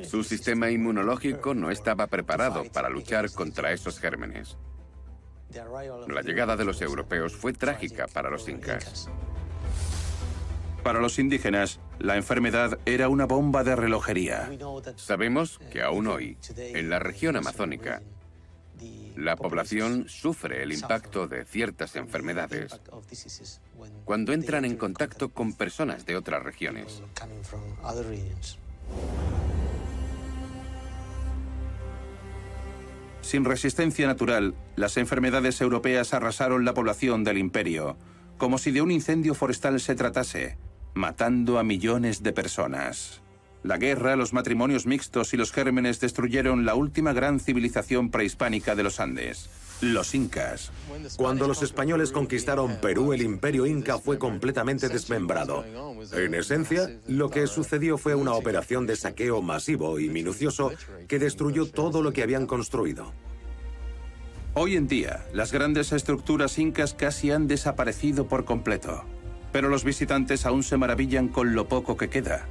Su 0.09 0.23
sistema 0.23 0.71
inmunológico 0.71 1.53
no 1.53 1.73
estaba 1.73 2.07
preparado 2.07 2.63
para 2.73 2.89
luchar 2.89 3.29
contra 3.33 3.73
esos 3.73 3.99
gérmenes. 3.99 4.57
La 6.07 6.23
llegada 6.23 6.57
de 6.57 6.65
los 6.65 6.81
europeos 6.81 7.35
fue 7.35 7.53
trágica 7.53 8.07
para 8.07 8.31
los 8.31 8.49
incas. 8.49 9.11
Para 10.85 11.01
los 11.01 11.19
indígenas, 11.19 11.81
la 11.99 12.17
enfermedad 12.17 12.79
era 12.87 13.09
una 13.09 13.25
bomba 13.25 13.65
de 13.65 13.75
relojería. 13.75 14.49
Sabemos 14.95 15.59
que 15.73 15.83
aún 15.83 16.07
hoy, 16.07 16.39
en 16.57 16.89
la 16.89 17.01
región 17.01 17.35
amazónica, 17.35 18.01
la 19.17 19.37
población 19.37 20.09
sufre 20.09 20.63
el 20.63 20.73
impacto 20.73 21.29
de 21.29 21.45
ciertas 21.45 21.97
enfermedades 21.97 22.81
cuando 24.05 24.33
entran 24.33 24.65
en 24.65 24.77
contacto 24.77 25.31
con 25.31 25.53
personas 25.53 26.05
de 26.07 26.17
otras 26.17 26.43
regiones. 26.43 27.03
Sin 33.23 33.45
resistencia 33.45 34.07
natural, 34.07 34.55
las 34.77 34.97
enfermedades 34.99 35.61
europeas 35.61 36.13
arrasaron 36.13 36.65
la 36.65 36.75
población 36.75 37.25
del 37.25 37.39
imperio, 37.39 37.97
como 38.37 38.59
si 38.59 38.71
de 38.71 38.83
un 38.83 38.91
incendio 38.91 39.35
forestal 39.35 39.81
se 39.81 39.95
tratase, 39.95 40.59
matando 40.93 41.59
a 41.59 41.65
millones 41.65 42.23
de 42.23 42.33
personas. 42.33 43.24
La 43.65 43.79
guerra, 43.79 44.15
los 44.15 44.35
matrimonios 44.35 44.85
mixtos 44.85 45.33
y 45.33 45.39
los 45.39 45.51
gérmenes 45.51 45.99
destruyeron 45.99 46.67
la 46.67 46.75
última 46.75 47.15
gran 47.15 47.41
civilización 47.41 48.11
prehispánica 48.11 48.75
de 48.75 48.83
los 48.83 49.01
Andes, 49.01 49.49
los 49.81 50.15
incas. 50.15 50.71
Cuando 51.17 51.49
los 51.49 51.63
españoles 51.63 52.13
conquistaron 52.13 52.77
Perú, 52.83 53.15
el 53.15 53.23
imperio 53.23 53.65
inca 53.65 53.99
fue 53.99 54.19
completamente 54.19 54.91
desmembrado. 54.91 55.65
En 56.13 56.35
esencia, 56.35 56.91
lo 57.09 57.31
que 57.31 57.47
sucedió 57.47 57.97
fue 57.97 58.15
una 58.15 58.35
operación 58.35 58.87
de 58.87 58.97
saqueo 58.97 59.41
masivo 59.41 59.99
y 59.99 60.11
minucioso 60.11 60.71
que 61.09 61.19
destruyó 61.19 61.65
todo 61.65 62.03
lo 62.03 62.13
que 62.13 62.23
habían 62.23 62.47
construido. 62.47 63.15
Hoy 64.53 64.77
en 64.77 64.89
día, 64.89 65.25
las 65.33 65.53
grandes 65.53 65.91
estructuras 65.93 66.59
incas 66.59 66.93
casi 66.93 67.31
han 67.31 67.49
desaparecido 67.49 68.29
por 68.29 68.45
completo. 68.45 69.05
Pero 69.53 69.71
los 69.71 69.85
visitantes 69.85 70.45
aún 70.45 70.63
se 70.63 70.77
maravillan 70.77 71.29
con 71.29 71.55
lo 71.55 71.67
poco 71.67 71.97
que 71.97 72.11
queda. 72.11 72.47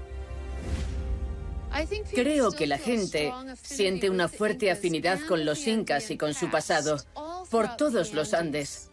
Creo 2.13 2.51
que 2.51 2.67
la 2.67 2.77
gente 2.77 3.31
siente 3.61 4.09
una 4.09 4.27
fuerte 4.27 4.71
afinidad 4.71 5.19
con 5.27 5.45
los 5.45 5.65
incas 5.67 6.11
y 6.11 6.17
con 6.17 6.33
su 6.33 6.49
pasado, 6.49 6.97
por 7.49 7.75
todos 7.75 8.13
los 8.13 8.33
Andes. 8.33 8.91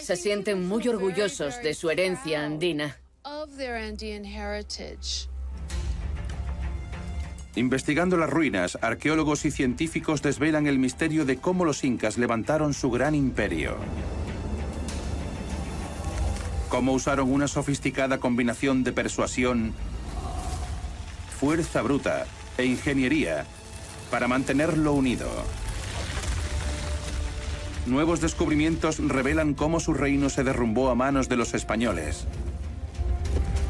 Se 0.00 0.16
sienten 0.16 0.66
muy 0.66 0.86
orgullosos 0.88 1.60
de 1.62 1.74
su 1.74 1.90
herencia 1.90 2.44
andina. 2.44 2.98
Investigando 7.56 8.16
las 8.16 8.30
ruinas, 8.30 8.78
arqueólogos 8.80 9.44
y 9.44 9.50
científicos 9.50 10.22
desvelan 10.22 10.66
el 10.66 10.78
misterio 10.78 11.24
de 11.24 11.36
cómo 11.36 11.64
los 11.64 11.84
incas 11.84 12.18
levantaron 12.18 12.74
su 12.74 12.90
gran 12.90 13.14
imperio. 13.14 13.76
Cómo 16.68 16.92
usaron 16.92 17.30
una 17.30 17.46
sofisticada 17.46 18.18
combinación 18.18 18.82
de 18.82 18.92
persuasión, 18.92 19.72
fuerza 21.34 21.82
bruta 21.82 22.26
e 22.56 22.64
ingeniería 22.64 23.44
para 24.10 24.28
mantenerlo 24.28 24.92
unido. 24.92 25.28
Nuevos 27.86 28.20
descubrimientos 28.20 28.98
revelan 28.98 29.52
cómo 29.52 29.80
su 29.80 29.92
reino 29.92 30.30
se 30.30 30.44
derrumbó 30.44 30.88
a 30.88 30.94
manos 30.94 31.28
de 31.28 31.36
los 31.36 31.52
españoles. 31.52 32.24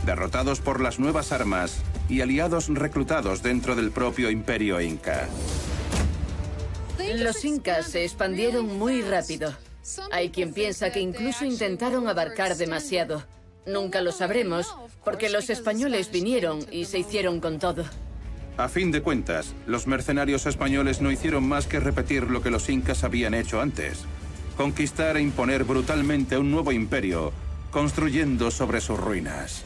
Derrotados 0.06 0.60
por 0.60 0.80
las 0.80 0.98
nuevas 0.98 1.32
armas 1.32 1.78
y 2.08 2.20
aliados 2.20 2.68
reclutados 2.68 3.42
dentro 3.42 3.74
del 3.74 3.90
propio 3.90 4.30
imperio 4.30 4.80
inca. 4.80 5.28
Los 7.16 7.44
incas 7.44 7.86
se 7.86 8.04
expandieron 8.04 8.78
muy 8.78 9.02
rápido. 9.02 9.52
Hay 10.12 10.30
quien 10.30 10.52
piensa 10.52 10.90
que 10.90 11.00
incluso 11.00 11.44
intentaron 11.44 12.08
abarcar 12.08 12.56
demasiado. 12.56 13.22
Nunca 13.66 14.00
lo 14.00 14.12
sabremos, 14.12 14.74
porque 15.04 15.30
los 15.30 15.50
españoles 15.50 16.10
vinieron 16.10 16.60
y 16.70 16.84
se 16.84 16.98
hicieron 16.98 17.40
con 17.40 17.58
todo. 17.58 17.84
A 18.56 18.68
fin 18.68 18.92
de 18.92 19.02
cuentas, 19.02 19.54
los 19.66 19.86
mercenarios 19.86 20.46
españoles 20.46 21.00
no 21.00 21.10
hicieron 21.10 21.48
más 21.48 21.66
que 21.66 21.80
repetir 21.80 22.30
lo 22.30 22.42
que 22.42 22.50
los 22.50 22.68
incas 22.68 23.02
habían 23.02 23.34
hecho 23.34 23.60
antes. 23.60 24.04
Conquistar 24.56 25.16
e 25.16 25.22
imponer 25.22 25.64
brutalmente 25.64 26.38
un 26.38 26.50
nuevo 26.50 26.70
imperio, 26.70 27.32
construyendo 27.70 28.52
sobre 28.52 28.80
sus 28.80 28.98
ruinas. 28.98 29.64